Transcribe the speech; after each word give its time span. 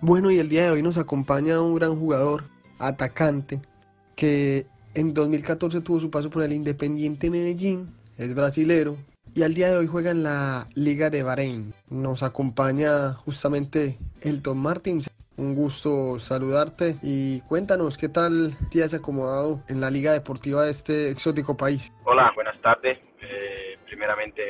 Bueno, 0.00 0.30
y 0.30 0.38
el 0.38 0.48
día 0.48 0.62
de 0.64 0.70
hoy 0.70 0.82
nos 0.82 0.96
acompaña 0.96 1.60
un 1.60 1.74
gran 1.74 1.98
jugador, 1.98 2.44
atacante, 2.78 3.60
que 4.14 4.66
en 4.94 5.12
2014 5.12 5.80
tuvo 5.80 5.98
su 5.98 6.08
paso 6.08 6.30
por 6.30 6.44
el 6.44 6.52
Independiente 6.52 7.30
Medellín, 7.30 7.96
es 8.16 8.32
brasilero, 8.32 8.96
y 9.34 9.42
al 9.42 9.54
día 9.54 9.70
de 9.70 9.78
hoy 9.78 9.88
juega 9.88 10.12
en 10.12 10.22
la 10.22 10.68
Liga 10.76 11.10
de 11.10 11.24
Bahrein. 11.24 11.74
Nos 11.90 12.22
acompaña 12.22 13.14
justamente 13.14 13.98
Elton 14.20 14.58
Martins. 14.58 15.10
Un 15.36 15.56
gusto 15.56 16.20
saludarte 16.20 16.96
y 17.02 17.40
cuéntanos 17.42 17.96
qué 17.96 18.08
tal 18.08 18.56
te 18.70 18.84
has 18.84 18.94
acomodado 18.94 19.62
en 19.68 19.80
la 19.80 19.90
Liga 19.90 20.12
Deportiva 20.12 20.64
de 20.64 20.72
este 20.72 21.10
exótico 21.10 21.56
país. 21.56 21.92
Hola, 22.04 22.30
buenas 22.36 22.60
tardes. 22.60 22.98
Eh, 23.20 23.76
primeramente, 23.86 24.42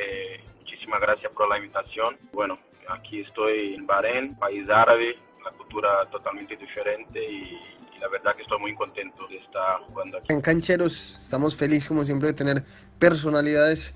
muchísimas 0.59 1.01
gracias 1.01 1.33
por 1.33 1.49
la 1.49 1.59
invitación. 1.59 2.17
Bueno, 2.33 2.59
aquí 2.89 3.21
estoy 3.21 3.75
en 3.75 3.87
Bahrein, 3.87 4.35
país 4.39 4.69
árabe, 4.71 5.17
una 5.49 5.57
cultura 5.57 5.89
totalmente 6.11 6.57
diferente 6.57 7.21
y, 7.21 7.59
la 8.01 8.07
verdad 8.09 8.37
que 8.37 8.43
estoy 8.43 8.61
muy 8.61 8.77
contento 8.77 9.27
de 9.27 9.39
estar 9.39 9.81
jugando 9.89 10.19
aquí. 10.19 10.33
En 10.33 10.41
Cancheros 10.41 11.19
estamos 11.21 11.57
felices 11.57 11.89
como 11.89 12.05
siempre 12.05 12.29
de 12.29 12.35
tener 12.35 12.63
personalidades 12.97 13.93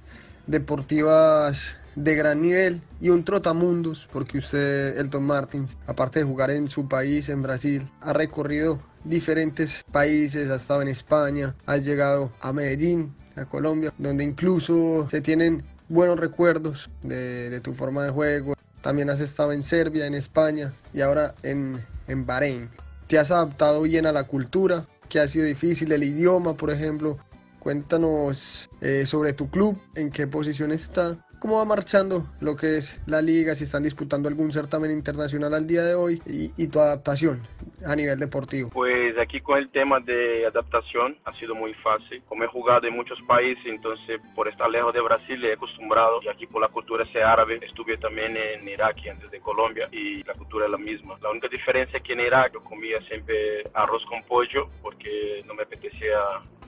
deportivas 0.49 1.57
de 1.95 2.17
gran 2.17 2.43
nivel 2.43 2.81
y 3.01 3.11
un 3.11 3.25
trotamundos, 3.25 4.09
porque 4.13 4.39
usted, 4.39 4.99
Elton 4.99 5.23
Martins, 5.23 5.79
aparte 5.87 6.19
de 6.19 6.25
jugar 6.25 6.51
en 6.51 6.67
su 6.67 6.89
país, 6.89 7.29
en 7.29 7.43
Brasil, 7.43 7.89
ha 8.01 8.13
recorrido 8.13 8.81
diferentes 9.05 9.71
países, 9.93 10.51
ha 10.51 10.57
estado 10.57 10.83
en 10.83 10.89
España, 10.89 11.55
ha 11.65 11.77
llegado 11.77 12.33
a 12.41 12.53
Medellín, 12.53 13.15
a 13.37 13.45
Colombia, 13.45 13.93
donde 13.99 14.25
incluso 14.25 15.09
se 15.11 15.21
tienen 15.21 15.63
buenos 15.89 16.19
recuerdos 16.19 16.91
de, 17.03 17.51
de 17.51 17.61
tu 17.61 17.75
forma 17.75 18.03
de 18.03 18.11
juego. 18.11 18.55
También 18.83 19.11
has 19.11 19.21
estado 19.21 19.53
en 19.53 19.63
Serbia, 19.63 20.07
en 20.07 20.15
España 20.15 20.73
y 20.93 21.01
ahora 21.01 21.35
en, 21.43 21.85
en 22.09 22.27
Bahrein. 22.27 22.69
¿Te 23.09 23.19
has 23.19 23.31
adaptado 23.31 23.83
bien 23.83 24.07
a 24.07 24.13
la 24.13 24.25
cultura? 24.25 24.87
¿Qué 25.09 25.21
ha 25.21 25.29
sido 25.29 25.45
difícil? 25.45 25.93
El 25.93 26.03
idioma, 26.03 26.55
por 26.55 26.71
ejemplo. 26.71 27.19
Cuéntanos 27.61 28.69
eh, 28.81 29.05
sobre 29.07 29.35
tu 29.35 29.49
club, 29.49 29.81
en 29.95 30.11
qué 30.11 30.27
posición 30.27 30.73
está, 30.73 31.17
cómo 31.43 31.57
va 31.57 31.65
marchando 31.65 32.23
lo 32.41 32.55
que 32.55 32.79
es 32.79 33.03
la 33.05 33.21
liga, 33.21 33.57
si 33.57 33.65
están 33.65 33.83
disputando 33.83 34.29
algún 34.29 34.53
certamen 34.53 34.93
internacional 34.93 35.53
al 35.55 35.67
día 35.67 35.83
de 35.83 35.97
hoy 35.97 36.23
y, 36.25 36.69
tu 36.69 36.79
adaptación 36.79 37.43
a 37.85 37.97
nivel 37.97 38.21
deportivo. 38.21 38.71
Pues 38.71 39.19
aquí 39.19 39.41
con 39.41 39.59
el 39.59 39.69
tema 39.71 39.99
de 39.99 40.47
adaptación 40.47 41.19
ha 41.25 41.33
sido 41.33 41.57
muy 41.57 41.75
fácil. 41.75 42.23
Como 42.29 42.45
he 42.45 42.47
jugado 42.47 42.87
en 42.87 42.95
muchos 42.95 43.21
países, 43.23 43.67
entonces 43.67 44.21
por 44.37 44.47
estar 44.47 44.71
lejos 44.71 44.95
de 44.95 45.01
Brasil 45.01 45.45
he 45.45 45.55
acostumbrado 45.55 46.23
y 46.23 46.29
aquí 46.29 46.47
por 46.47 46.63
la 46.63 46.69
cultura 46.69 47.05
ser 47.11 47.25
árabe, 47.25 47.59
estuve 47.61 47.99
también 47.99 48.37
en 48.37 48.69
Irak 48.69 48.99
antes 49.11 49.29
de 49.29 49.41
Colombia 49.41 49.89
y 49.91 50.23
la 50.23 50.35
cultura 50.35 50.67
es 50.67 50.71
la 50.71 50.79
misma. 50.79 51.19
La 51.21 51.31
única 51.31 51.49
diferencia 51.49 51.99
es 51.99 52.05
que 52.05 52.13
en 52.13 52.21
Irak 52.21 52.53
yo 52.55 52.63
comía 52.63 53.01
siempre 53.09 53.65
arroz 53.75 54.05
con 54.07 54.23
pollo 54.23 54.69
porque 54.81 55.43
no 55.45 55.55
me 55.55 55.65
apetecía 55.65 56.19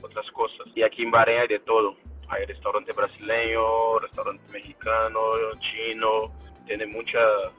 otras 0.02 0.28
cosas. 0.32 0.66
Y 0.74 0.82
aquí 0.82 1.04
en 1.04 1.12
Bahrein 1.12 1.42
hay 1.42 1.48
de 1.48 1.60
todo. 1.60 1.94
Hay 2.28 2.44
restaurante 2.46 2.92
brasileño, 2.92 3.98
restaurante 3.98 4.42
mexicano, 4.52 5.20
chino, 5.60 6.32
tiene 6.66 6.86
muchas 6.86 7.52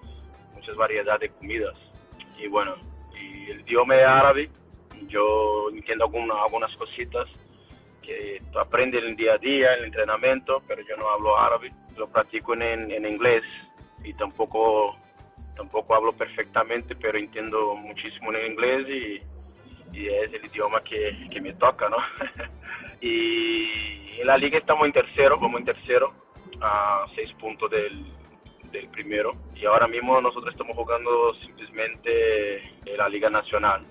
muchas 0.54 0.76
variedades 0.76 1.22
de 1.22 1.38
comidas. 1.38 1.76
Y 2.38 2.48
bueno, 2.48 2.76
y 3.14 3.52
el 3.52 3.62
idioma 3.62 3.96
árabe, 3.96 4.50
yo 5.08 5.70
entiendo 5.72 6.06
algunas, 6.06 6.38
algunas 6.38 6.76
cositas 6.78 7.28
que 8.02 8.42
tú 8.52 8.60
aprendes 8.60 9.04
en 9.04 9.10
el 9.10 9.16
día 9.16 9.34
a 9.34 9.38
día, 9.38 9.74
en 9.74 9.80
el 9.80 9.86
entrenamiento, 9.86 10.62
pero 10.68 10.82
yo 10.88 10.96
no 10.98 11.10
hablo 11.10 11.38
árabe, 11.38 11.72
lo 11.98 12.08
practico 12.08 12.54
en, 12.54 12.92
en 12.92 13.06
inglés 13.06 13.44
y 14.04 14.14
tampoco 14.14 14.96
tampoco 15.56 15.96
hablo 15.96 16.12
perfectamente, 16.12 16.96
pero 16.96 17.18
entiendo 17.18 17.76
muchísimo 17.76 18.34
en 18.34 18.52
inglés 18.52 18.88
y 18.90 19.36
y 19.96 20.08
es 20.08 20.34
el 20.34 20.46
idioma 20.46 20.82
que, 20.82 21.28
que 21.32 21.42
me 21.42 21.54
toca, 21.54 21.90
¿no? 21.90 21.98
y 23.02 23.35
en 24.26 24.30
la 24.30 24.38
liga 24.40 24.58
estamos 24.58 24.88
en 24.88 24.92
tercero, 24.92 25.38
como 25.38 25.60
en 25.60 25.66
tercero, 25.66 26.12
a 26.60 27.06
seis 27.14 27.32
puntos 27.34 27.70
del, 27.70 28.04
primero. 28.92 29.34
Y 29.56 29.66
ahora 29.66 29.88
mismo 29.88 30.20
nosotros 30.20 30.52
estamos 30.52 30.76
jugando 30.76 31.34
simplemente 31.36 32.58
en 32.86 32.98
la 32.98 33.08
Liga 33.08 33.30
Nacional. 33.30 33.86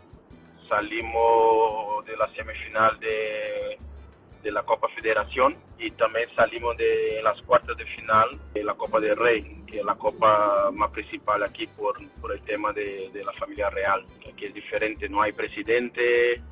Salimos 0.69 2.05
de 2.05 2.17
la 2.17 2.29
semifinal 2.35 2.99
de 2.99 4.51
la 4.51 4.63
Copa 4.65 4.89
Federación 4.89 5.57
y 5.79 5.93
también 5.93 6.29
salimos 6.35 6.77
de 6.77 7.21
las 7.23 7.41
cuartas 7.43 7.77
de 7.77 7.87
final 7.87 8.29
de 8.53 8.65
la 8.65 8.75
Copa 8.75 8.99
del 8.99 9.17
Rey, 9.17 9.63
que 9.69 9.79
es 9.79 9.85
la 9.85 9.95
copa 9.95 10.71
más 10.73 10.91
principal 10.91 11.45
aquí 11.45 11.67
por, 11.69 11.97
por 12.21 12.33
el 12.33 12.43
tema 12.43 12.73
de, 12.73 13.09
de 13.11 13.25
la 13.25 13.33
familia 13.35 13.71
real. 13.71 14.05
Aquí 14.29 14.47
es 14.47 14.55
diferente, 14.55 15.09
no 15.09 15.23
hay 15.23 15.33
presidente, 15.33 16.43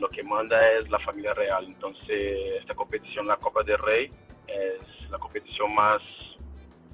lo 0.00 0.08
que 0.08 0.22
manda 0.22 0.56
es 0.78 0.90
la 0.90 0.98
familia 1.00 1.34
real. 1.34 1.64
Entonces, 1.66 2.58
esta 2.60 2.74
competición, 2.74 3.26
la 3.26 3.36
Copa 3.36 3.62
del 3.62 3.78
Rey, 3.78 4.10
es 4.48 5.10
la 5.10 5.18
competición 5.18 5.74
más, 5.74 6.00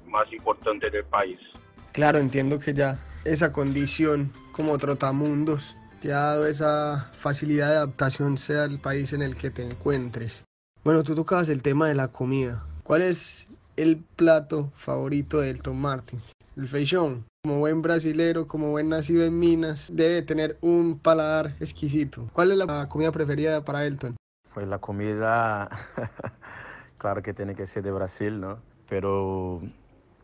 más 0.05 0.31
importante 0.31 0.89
del 0.89 1.05
país. 1.05 1.39
Claro, 1.93 2.19
entiendo 2.19 2.59
que 2.59 2.73
ya 2.73 2.99
esa 3.25 3.51
condición 3.51 4.31
como 4.51 4.77
trotamundos 4.77 5.75
te 6.01 6.13
ha 6.13 6.19
dado 6.19 6.45
esa 6.45 7.11
facilidad 7.21 7.69
de 7.69 7.77
adaptación 7.77 8.37
sea 8.37 8.65
el 8.65 8.79
país 8.79 9.13
en 9.13 9.21
el 9.21 9.35
que 9.35 9.49
te 9.49 9.63
encuentres. 9.63 10.43
Bueno, 10.83 11.03
tú 11.03 11.15
tocabas 11.15 11.49
el 11.49 11.61
tema 11.61 11.87
de 11.87 11.95
la 11.95 12.09
comida. 12.09 12.63
¿Cuál 12.83 13.01
es 13.01 13.47
el 13.75 14.03
plato 14.15 14.71
favorito 14.77 15.39
de 15.39 15.49
Elton 15.49 15.79
Martins? 15.79 16.31
El 16.55 16.67
feijón. 16.67 17.25
Como 17.47 17.59
buen 17.59 17.81
brasilero, 17.81 18.45
como 18.45 18.71
buen 18.71 18.89
nacido 18.89 19.23
en 19.23 19.39
Minas, 19.39 19.87
debe 19.89 20.21
tener 20.21 20.57
un 20.59 20.99
paladar 20.99 21.55
exquisito. 21.61 22.29
¿Cuál 22.33 22.51
es 22.51 22.57
la 22.57 22.89
comida 22.89 23.09
preferida 23.13 23.63
para 23.63 23.85
Elton? 23.85 24.17
Pues 24.53 24.67
la 24.67 24.79
comida, 24.79 25.69
claro 26.97 27.21
que 27.23 27.33
tiene 27.33 27.55
que 27.55 27.65
ser 27.65 27.83
de 27.83 27.91
Brasil, 27.93 28.37
¿no? 28.41 28.57
Pero 28.89 29.61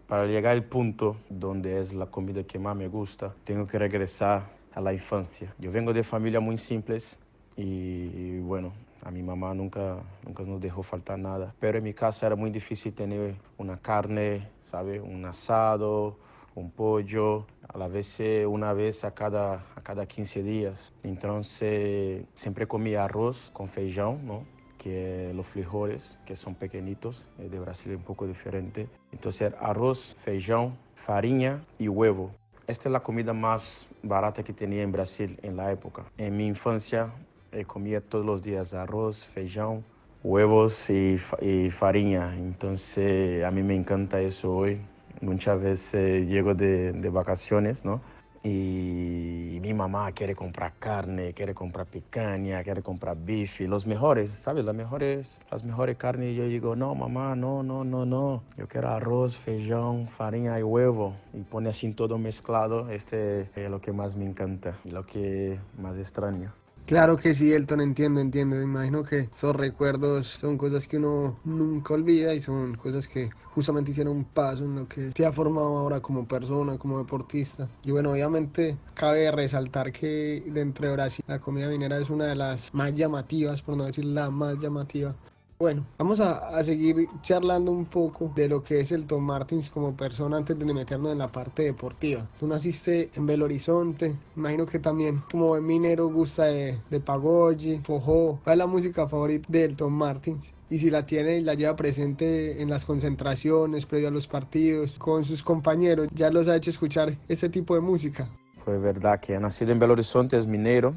para 0.05 0.25
llegar 0.25 0.51
al 0.51 0.65
punto 0.65 1.15
donde 1.29 1.79
es 1.79 1.93
la 1.93 2.07
comida 2.07 2.43
que 2.43 2.59
más 2.59 2.75
me 2.75 2.89
gusta, 2.89 3.33
tengo 3.45 3.65
que 3.67 3.79
regresar 3.79 4.49
a 4.75 4.81
la 4.81 4.91
infancia. 4.91 5.55
Yo 5.59 5.71
vengo 5.71 5.93
de 5.93 6.03
familia 6.03 6.41
muy 6.41 6.57
simples 6.57 7.17
y 7.55 8.39
bueno, 8.39 8.73
a 9.01 9.11
mi 9.11 9.23
mamá 9.23 9.53
nunca, 9.53 9.95
nunca 10.25 10.43
nos 10.43 10.59
dejó 10.59 10.83
faltar 10.83 11.17
nada. 11.17 11.55
Pero 11.57 11.77
en 11.77 11.85
mi 11.85 11.93
casa 11.93 12.27
era 12.27 12.35
muy 12.35 12.51
difícil 12.51 12.93
tener 12.93 13.35
una 13.57 13.77
carne, 13.77 14.49
¿sabe? 14.69 14.99
Un 14.99 15.23
asado, 15.23 16.17
un 16.55 16.71
pollo, 16.71 17.45
a 17.67 17.77
la 17.77 17.87
vez 17.87 18.17
una 18.47 18.73
vez 18.73 19.03
a 19.03 19.11
cada, 19.11 19.65
a 19.75 19.81
cada 19.81 20.05
15 20.05 20.43
días. 20.43 20.93
Entonces 21.03 22.25
siempre 22.33 22.67
comía 22.67 23.03
arroz 23.03 23.37
con 23.53 23.69
feijão, 23.69 24.17
¿no? 24.23 24.43
que 24.77 25.31
los 25.33 25.47
frijoles, 25.47 26.03
que 26.25 26.35
son 26.35 26.55
pequeñitos, 26.55 27.25
de 27.37 27.57
Brasil 27.57 27.93
es 27.93 27.97
un 27.97 28.03
poco 28.03 28.27
diferente. 28.27 28.89
Entonces 29.13 29.53
arroz, 29.59 30.15
feijão, 30.25 30.73
farinha 31.05 31.63
y 31.79 31.87
huevo. 31.87 32.31
Esta 32.67 32.89
es 32.89 32.93
la 32.93 33.01
comida 33.01 33.33
más 33.33 33.87
barata 34.01 34.43
que 34.43 34.53
tenía 34.53 34.83
en 34.83 34.91
Brasil 34.91 35.37
en 35.41 35.55
la 35.55 35.71
época. 35.71 36.03
En 36.17 36.35
mi 36.35 36.47
infancia 36.47 37.11
eh, 37.51 37.65
comía 37.65 38.01
todos 38.01 38.25
los 38.25 38.43
días 38.43 38.73
arroz, 38.73 39.23
feijão, 39.33 39.83
huevos 40.23 40.73
y, 40.89 41.17
y, 41.41 41.69
farinha. 41.71 42.35
Entonces 42.35 43.43
a 43.43 43.51
mí 43.51 43.63
me 43.63 43.75
encanta 43.75 44.21
eso 44.21 44.51
hoy. 44.53 44.81
Muchas 45.21 45.61
veces 45.61 46.27
llego 46.27 46.53
de, 46.53 46.93
de 46.93 47.09
vacaciones, 47.09 47.83
¿no? 47.85 48.01
y 48.43 49.57
mi 49.61 49.73
mamá 49.73 50.11
quiere 50.11 50.35
comprar 50.35 50.73
carne, 50.77 51.33
quiere 51.33 51.53
comprar 51.53 51.87
picaña, 51.87 52.61
quiere 52.61 52.81
comprar 52.81 53.15
bife, 53.15 53.67
los 53.67 53.87
mejores, 53.87 54.29
¿sabes? 54.41 54.65
Las 54.65 54.75
mejores, 54.75 55.39
las 55.49 55.63
mejores 55.63 55.97
carnes. 55.97 56.33
Y 56.33 56.35
yo 56.35 56.45
digo, 56.45 56.75
no, 56.75 56.93
mamá, 56.93 57.35
no, 57.35 57.63
no, 57.63 57.85
no, 57.85 58.05
no. 58.05 58.43
Yo 58.57 58.67
quiero 58.67 58.89
arroz, 58.89 59.37
feijão, 59.45 60.07
farinha 60.17 60.59
y 60.59 60.63
huevo. 60.63 61.15
Y 61.33 61.41
pone 61.43 61.69
así 61.69 61.93
todo 61.93 62.17
mezclado. 62.17 62.89
Este 62.89 63.49
es 63.55 63.69
lo 63.71 63.79
que 63.79 63.93
más 63.93 64.15
me 64.17 64.25
encanta 64.25 64.77
y 64.83 64.91
lo 64.91 65.05
que 65.05 65.57
más 65.77 65.97
extraño. 65.97 66.51
Claro 66.85 67.15
que 67.17 67.33
sí, 67.33 67.53
Elton, 67.53 67.79
entiendo, 67.79 68.19
entiendo. 68.19 68.61
Imagino 68.61 69.03
que 69.03 69.29
esos 69.35 69.55
recuerdos 69.55 70.27
son 70.41 70.57
cosas 70.57 70.85
que 70.85 70.97
uno 70.97 71.39
nunca 71.45 71.93
olvida 71.93 72.33
y 72.33 72.41
son 72.41 72.75
cosas 72.75 73.07
que 73.07 73.29
justamente 73.55 73.91
hicieron 73.91 74.17
un 74.17 74.25
paso 74.25 74.65
en 74.65 74.75
lo 74.75 74.87
que 74.87 75.11
te 75.11 75.25
ha 75.25 75.31
formado 75.31 75.77
ahora 75.77 76.01
como 76.01 76.27
persona, 76.27 76.77
como 76.77 76.99
deportista. 76.99 77.69
Y 77.83 77.91
bueno, 77.91 78.11
obviamente 78.11 78.77
cabe 78.95 79.31
resaltar 79.31 79.93
que 79.93 80.43
dentro 80.47 80.87
de 80.87 80.93
Brasil 80.93 81.23
la 81.25 81.39
comida 81.39 81.69
minera 81.69 81.97
es 81.99 82.09
una 82.09 82.25
de 82.25 82.35
las 82.35 82.73
más 82.73 82.93
llamativas, 82.93 83.61
por 83.61 83.77
no 83.77 83.85
decir 83.85 84.05
la 84.05 84.29
más 84.29 84.57
llamativa 84.59 85.15
bueno, 85.63 85.85
vamos 85.97 86.19
a, 86.19 86.61
seguir 86.65 87.07
charlando 87.21 87.71
un 87.71 87.85
poco 87.85 88.29
de 88.35 88.49
lo 88.49 88.61
que 88.61 88.81
es 88.81 88.91
el 88.91 89.07
Tom 89.07 89.23
Martins 89.23 89.69
como 89.69 89.95
persona 89.95 90.35
antes 90.35 90.59
de 90.59 90.65
meternos 90.65 91.13
en 91.13 91.19
la 91.19 91.31
parte 91.31 91.63
deportiva. 91.63 92.27
Tú 92.37 92.47
naciste 92.47 93.11
en 93.15 93.25
Belo 93.25 93.45
Horizonte, 93.45 94.13
imagino 94.35 94.65
que 94.65 94.79
también 94.79 95.23
como 95.31 95.55
minero 95.61 96.09
gusta 96.09 96.47
de, 96.47 96.81
de 96.89 96.99
Pagoggi, 96.99 97.81
¿Cuál 97.85 98.39
es 98.45 98.57
la 98.57 98.67
música 98.67 99.07
favorita 99.07 99.47
del 99.47 99.77
Tom 99.77 99.93
Martins? 99.93 100.51
y 100.69 100.79
si 100.79 100.89
la 100.89 101.05
tiene 101.05 101.37
y 101.37 101.41
la 101.41 101.53
lleva 101.53 101.77
presente 101.77 102.61
en 102.61 102.69
las 102.69 102.83
concentraciones, 102.83 103.85
previo 103.85 104.09
a 104.09 104.11
los 104.11 104.27
partidos, 104.27 104.97
con 104.97 105.23
sus 105.23 105.43
compañeros, 105.43 106.09
ya 106.13 106.29
los 106.29 106.49
ha 106.49 106.57
hecho 106.57 106.71
escuchar 106.71 107.15
este 107.29 107.47
tipo 107.47 107.73
de 107.73 107.79
música. 107.79 108.27
fue 108.65 108.77
verdad 108.79 109.21
que 109.21 109.33
he 109.33 109.39
nacido 109.39 109.71
en 109.71 109.79
Belo 109.79 109.93
Horizonte, 109.93 110.37
es 110.37 110.45
minero, 110.45 110.93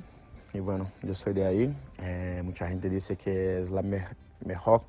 y 0.52 0.60
bueno, 0.60 0.90
yo 1.02 1.14
soy 1.14 1.34
de 1.34 1.46
ahí. 1.46 1.75
Eh, 2.00 2.40
mucha 2.44 2.69
gente 2.69 2.88
dice 2.88 3.16
que 3.16 3.60
es 3.60 3.70
la 3.70 3.82
mejor 4.44 4.82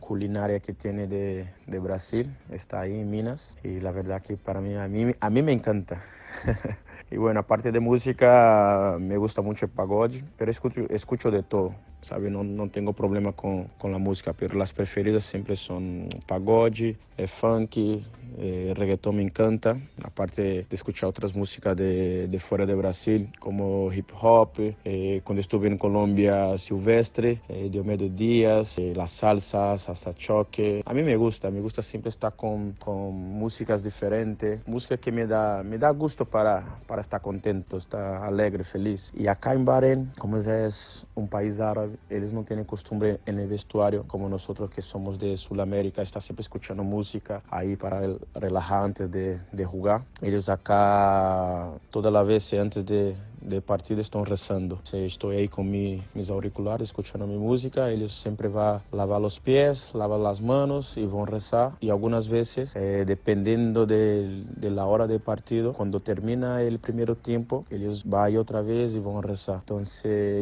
culinaria 0.00 0.60
que 0.60 0.74
tiene 0.74 1.06
de, 1.06 1.48
de, 1.66 1.78
Brasil, 1.78 2.36
está 2.50 2.80
ahí 2.80 3.00
en 3.00 3.10
Minas, 3.10 3.56
y 3.62 3.80
la 3.80 3.90
verdad 3.90 4.22
que 4.22 4.36
para 4.36 4.60
mí, 4.60 4.74
a 4.74 4.86
mí, 4.86 5.14
a 5.18 5.30
mí 5.30 5.42
me 5.42 5.52
encanta. 5.52 6.02
y 7.10 7.16
bueno, 7.16 7.40
aparte 7.40 7.72
de 7.72 7.80
música, 7.80 8.96
me 9.00 9.16
gusta 9.16 9.40
mucho 9.40 9.66
el 9.66 9.72
pagode, 9.72 10.22
pero 10.36 10.50
escucho, 10.50 10.82
escucho 10.90 11.30
de 11.30 11.42
todo. 11.42 11.74
Sabe? 12.04 12.30
Não, 12.30 12.44
não 12.44 12.68
tenho 12.68 12.92
problema 12.92 13.32
com, 13.32 13.66
com 13.78 13.94
a 13.94 13.98
música, 13.98 14.32
pero 14.32 14.60
as 14.62 14.72
preferidas 14.72 15.24
sempre 15.26 15.56
são 15.56 16.08
pagode, 16.26 16.96
é 17.16 17.26
funk, 17.26 18.04
é 18.38 18.72
reggaeton 18.76 19.12
me 19.12 19.22
encanta, 19.22 19.76
aparte 20.02 20.66
de 20.68 20.74
escuchar 20.74 21.06
outras 21.06 21.32
músicas 21.32 21.76
de, 21.76 22.26
de 22.26 22.38
fora 22.40 22.66
do 22.66 22.76
Brasil, 22.76 23.28
como 23.38 23.92
hip 23.92 24.12
hop, 24.20 24.58
eh, 24.84 25.20
quando 25.24 25.38
estive 25.38 25.68
em 25.68 25.76
Colômbia, 25.76 26.56
Silvestre, 26.58 27.40
eh, 27.48 27.68
Diomedo 27.68 28.08
Dias, 28.08 28.76
eh, 28.78 28.92
la 28.94 29.06
salsa, 29.06 29.76
salsa 29.78 30.12
choque. 30.18 30.82
A 30.84 30.92
mim 30.92 31.04
me 31.04 31.16
gusta, 31.16 31.50
me 31.50 31.60
gusta 31.60 31.82
sempre 31.82 32.08
estar 32.08 32.32
com, 32.32 32.72
com 32.80 33.12
músicas 33.12 33.82
diferentes, 33.82 34.60
música 34.66 34.96
que 34.96 35.12
me 35.12 35.26
dá, 35.26 35.62
me 35.64 35.78
dá 35.78 35.92
gosto 35.92 36.26
para, 36.26 36.78
para 36.86 37.00
estar 37.00 37.20
contento, 37.20 37.76
estar 37.76 38.24
alegre, 38.24 38.64
feliz. 38.64 39.12
E 39.16 39.28
acá 39.28 39.54
em 39.54 39.62
Bahrein, 39.62 40.10
como 40.18 40.36
é 40.36 40.68
um 41.16 41.26
país 41.26 41.60
árabe, 41.60 41.93
eles 42.10 42.32
não 42.32 42.44
têm 42.44 42.62
costume 42.64 43.18
no 43.26 43.46
vestuário 43.46 44.04
como 44.08 44.28
nós 44.28 44.46
que 44.70 44.82
somos 44.82 45.18
de 45.18 45.36
Sul-América, 45.36 46.02
estar 46.02 46.20
sempre 46.20 46.42
escutando 46.42 46.82
música 46.84 47.42
aí 47.50 47.76
para 47.76 48.00
relajar 48.34 48.84
antes 48.84 49.08
de, 49.08 49.38
de 49.52 49.62
jogar. 49.64 50.04
Eles 50.22 50.48
acá 50.48 51.74
toda 51.90 52.08
a 52.18 52.22
vez 52.22 52.52
antes 52.52 52.84
de 52.84 53.14
de 53.44 53.60
partida 53.60 54.00
estão 54.00 54.22
rezando. 54.22 54.78
Estou 54.92 55.30
aí 55.30 55.48
com 55.48 55.62
mi, 55.62 56.02
mis 56.14 56.30
auriculares, 56.30 56.88
escutando 56.88 57.26
minha 57.26 57.38
música, 57.38 57.90
eles 57.90 58.12
sempre 58.22 58.48
vão 58.48 58.80
lavar 58.92 59.20
os 59.20 59.38
pés, 59.38 59.90
lavar 59.92 60.24
as 60.26 60.40
mãos 60.40 60.96
e 60.96 61.04
vão 61.04 61.24
rezar. 61.24 61.76
E 61.80 61.90
algumas 61.90 62.26
vezes, 62.26 62.74
eh, 62.74 63.04
dependendo 63.04 63.86
de, 63.86 64.44
de 64.56 64.68
la 64.70 64.86
hora 64.86 65.06
de 65.06 65.18
partido, 65.18 65.72
quando 65.72 66.00
termina 66.00 66.58
o 66.62 66.78
primeiro 66.78 67.14
tempo, 67.14 67.66
eles 67.70 68.02
vão 68.02 68.24
outra 68.36 68.62
vez 68.62 68.94
e 68.94 68.98
vão 68.98 69.20
rezar. 69.20 69.60
Então, 69.64 69.80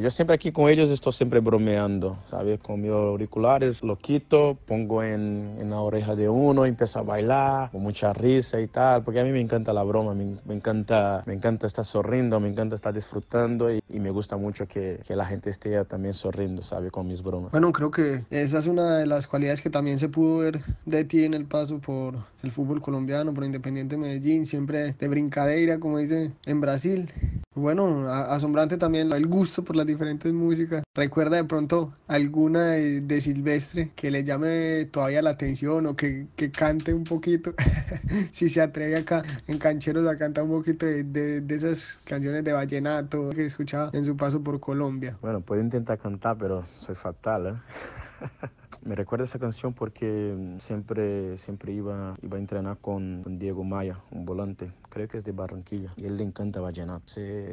eu 0.02 0.10
sempre 0.10 0.34
aqui 0.34 0.52
com 0.52 0.68
eles 0.68 0.90
estou 0.90 1.12
sempre 1.12 1.40
bromeando, 1.40 2.16
sabe? 2.26 2.58
Com 2.58 2.76
meus 2.76 2.94
auriculares, 2.94 3.82
lo 3.82 3.96
quito, 3.96 4.56
pongo 4.66 5.02
em 5.02 5.64
na 5.64 5.82
oreja 5.82 6.14
de 6.14 6.28
uno, 6.28 6.66
empiezo 6.66 6.98
a 6.98 7.02
bailar, 7.02 7.70
com 7.70 7.78
muita 7.78 8.12
risa 8.12 8.60
e 8.60 8.68
tal, 8.68 9.02
porque 9.02 9.18
a 9.18 9.24
mim 9.24 9.32
me 9.32 9.40
encanta 9.40 9.72
a 9.72 9.84
broma, 9.84 10.14
me, 10.14 10.36
me 10.44 10.54
encanta, 10.54 11.22
me 11.26 11.34
encanta 11.34 11.66
estar 11.66 11.84
sorrindo, 11.84 12.38
me 12.40 12.48
encanta 12.48 12.74
estar 12.74 12.91
disfrutando 12.92 13.72
y, 13.72 13.82
me 13.88 14.10
gusta 14.10 14.36
mucho 14.36 14.66
que, 14.66 15.00
que, 15.06 15.14
la 15.14 15.26
gente 15.26 15.50
esté 15.50 15.84
también 15.84 16.14
sonriendo, 16.14 16.62
¿sabe? 16.62 16.90
Con 16.90 17.06
mis 17.06 17.22
bromas. 17.22 17.52
Bueno, 17.52 17.72
creo 17.72 17.90
que 17.90 18.24
esa 18.30 18.58
es 18.58 18.66
una 18.66 18.98
de 18.98 19.06
las 19.06 19.26
cualidades 19.26 19.60
que 19.60 19.70
también 19.70 20.00
se 20.00 20.08
pudo 20.08 20.38
ver 20.38 20.60
de 20.86 21.04
ti 21.04 21.24
en 21.24 21.34
el 21.34 21.44
paso 21.46 21.78
por 21.78 22.16
el 22.42 22.50
fútbol 22.50 22.82
colombiano, 22.82 23.32
por 23.32 23.44
Independiente 23.44 23.96
Medellín, 23.96 24.46
siempre 24.46 24.94
de 24.98 25.08
brincadeira, 25.08 25.78
como 25.78 25.98
dice 25.98 26.32
en 26.46 26.60
Brasil. 26.60 27.12
Bueno, 27.54 28.08
asombrante 28.08 28.78
también 28.78 29.12
el 29.12 29.26
gusto 29.26 29.62
por 29.62 29.76
las 29.76 29.86
diferentes 29.86 30.32
músicas. 30.32 30.82
Recuerda 30.94 31.36
de 31.36 31.44
pronto 31.44 31.92
alguna 32.06 32.70
de, 32.70 33.20
Silvestre 33.20 33.92
que 33.94 34.10
le 34.10 34.24
llame 34.24 34.86
todavía 34.86 35.20
la 35.20 35.30
atención 35.30 35.86
o 35.86 35.94
que, 35.94 36.28
que 36.34 36.50
cante 36.50 36.94
un 36.94 37.04
poquito. 37.04 37.52
si 38.32 38.48
se 38.48 38.62
atreve 38.62 38.96
acá 38.96 39.22
en 39.46 39.58
Cancheros 39.58 40.08
a 40.08 40.16
cantar 40.16 40.44
un 40.44 40.50
poquito 40.50 40.86
de, 40.86 41.04
de, 41.04 41.54
esas 41.54 41.78
canciones 42.04 42.42
de 42.42 42.52
vallenato 42.52 43.30
que 43.30 43.44
escuchaba 43.44 43.90
en 43.92 44.04
su 44.04 44.16
paso 44.16 44.42
por 44.42 44.58
Colombia. 44.58 45.18
Bueno, 45.20 45.42
puedo 45.42 45.60
intentar 45.60 45.98
cantar, 45.98 46.38
pero 46.38 46.64
soy 46.80 46.94
fatal, 46.94 47.46
¿eh? 47.46 48.48
Me 48.84 48.96
recuerda 48.96 49.26
esa 49.26 49.38
canción 49.38 49.74
porque 49.74 50.34
mm, 50.36 50.58
siempre, 50.58 51.38
siempre 51.38 51.72
iba, 51.72 52.16
iba 52.20 52.36
a 52.36 52.40
entrenar 52.40 52.78
con, 52.78 53.22
Diego 53.38 53.62
Maya, 53.62 53.98
un 54.10 54.24
volante, 54.24 54.72
creo 54.88 55.06
que 55.06 55.18
es 55.18 55.24
de 55.24 55.30
Barranquilla, 55.30 55.92
y 55.96 56.06
él 56.06 56.16
le 56.16 56.24
encanta 56.24 56.60
vallenato. 56.60 57.04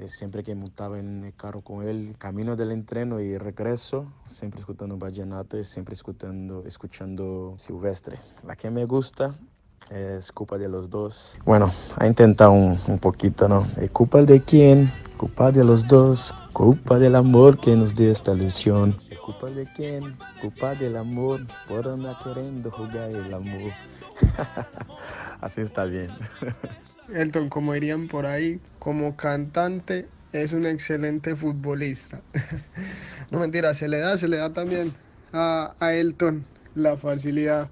siempre 0.08 0.44
que 0.44 0.56
montaba 0.56 0.98
en 0.98 1.26
el 1.26 1.36
carro 1.36 1.62
con 1.62 1.84
él, 1.84 2.16
camino 2.18 2.56
del 2.56 2.72
entreno 2.72 3.20
y 3.20 3.38
regreso, 3.38 4.08
siempre 4.26 4.62
escuchando 4.62 4.98
vallenato 4.98 5.58
y 5.60 5.64
siempre 5.64 5.94
escuchando, 5.94 6.64
escuchando 6.66 7.54
Silvestre. 7.58 8.18
La 8.44 8.56
que 8.56 8.72
me 8.72 8.86
gusta 8.86 9.36
es 9.92 10.32
culpa 10.32 10.58
de 10.58 10.68
los 10.68 10.90
dos. 10.90 11.38
Bueno, 11.46 11.72
a 11.96 12.08
intentar 12.08 12.50
un, 12.50 13.00
poquito, 13.00 13.48
¿no? 13.48 13.66
¿Es 13.78 13.92
culpa 13.92 14.22
de 14.24 14.42
quién? 14.42 14.92
Culpa 15.18 15.52
de 15.52 15.64
los 15.64 15.86
dos, 15.86 16.34
culpa 16.54 16.98
del 16.98 17.16
amor 17.16 17.60
que 17.60 17.76
nos 17.76 17.94
dio 17.96 18.12
esta 18.12 18.34
ilusión. 18.34 18.96
¿Culpa 19.30 19.52
de 19.52 19.68
quién? 19.76 20.18
Culpa 20.42 20.74
del 20.74 20.98
amor, 20.98 21.42
por 21.68 21.88
andar 21.88 22.18
queriendo 22.24 22.72
jugar 22.72 23.12
el 23.12 23.32
amor. 23.32 23.72
Así 25.42 25.62
está 25.62 25.84
bien. 25.84 26.10
Elton, 27.14 27.48
como 27.48 27.74
dirían 27.74 28.08
por 28.08 28.26
ahí, 28.26 28.60
como 28.80 29.16
cantante 29.16 30.08
es 30.34 30.52
un 30.52 30.66
excelente 30.66 31.36
futbolista. 31.36 32.24
no 33.30 33.38
mentira, 33.38 33.76
se 33.76 33.88
le 33.88 34.00
da, 34.00 34.18
se 34.18 34.28
le 34.28 34.38
da 34.38 34.52
también 34.52 34.94
a, 35.32 35.76
Elton 35.80 36.44
la 36.74 36.98
facilidad 36.98 37.70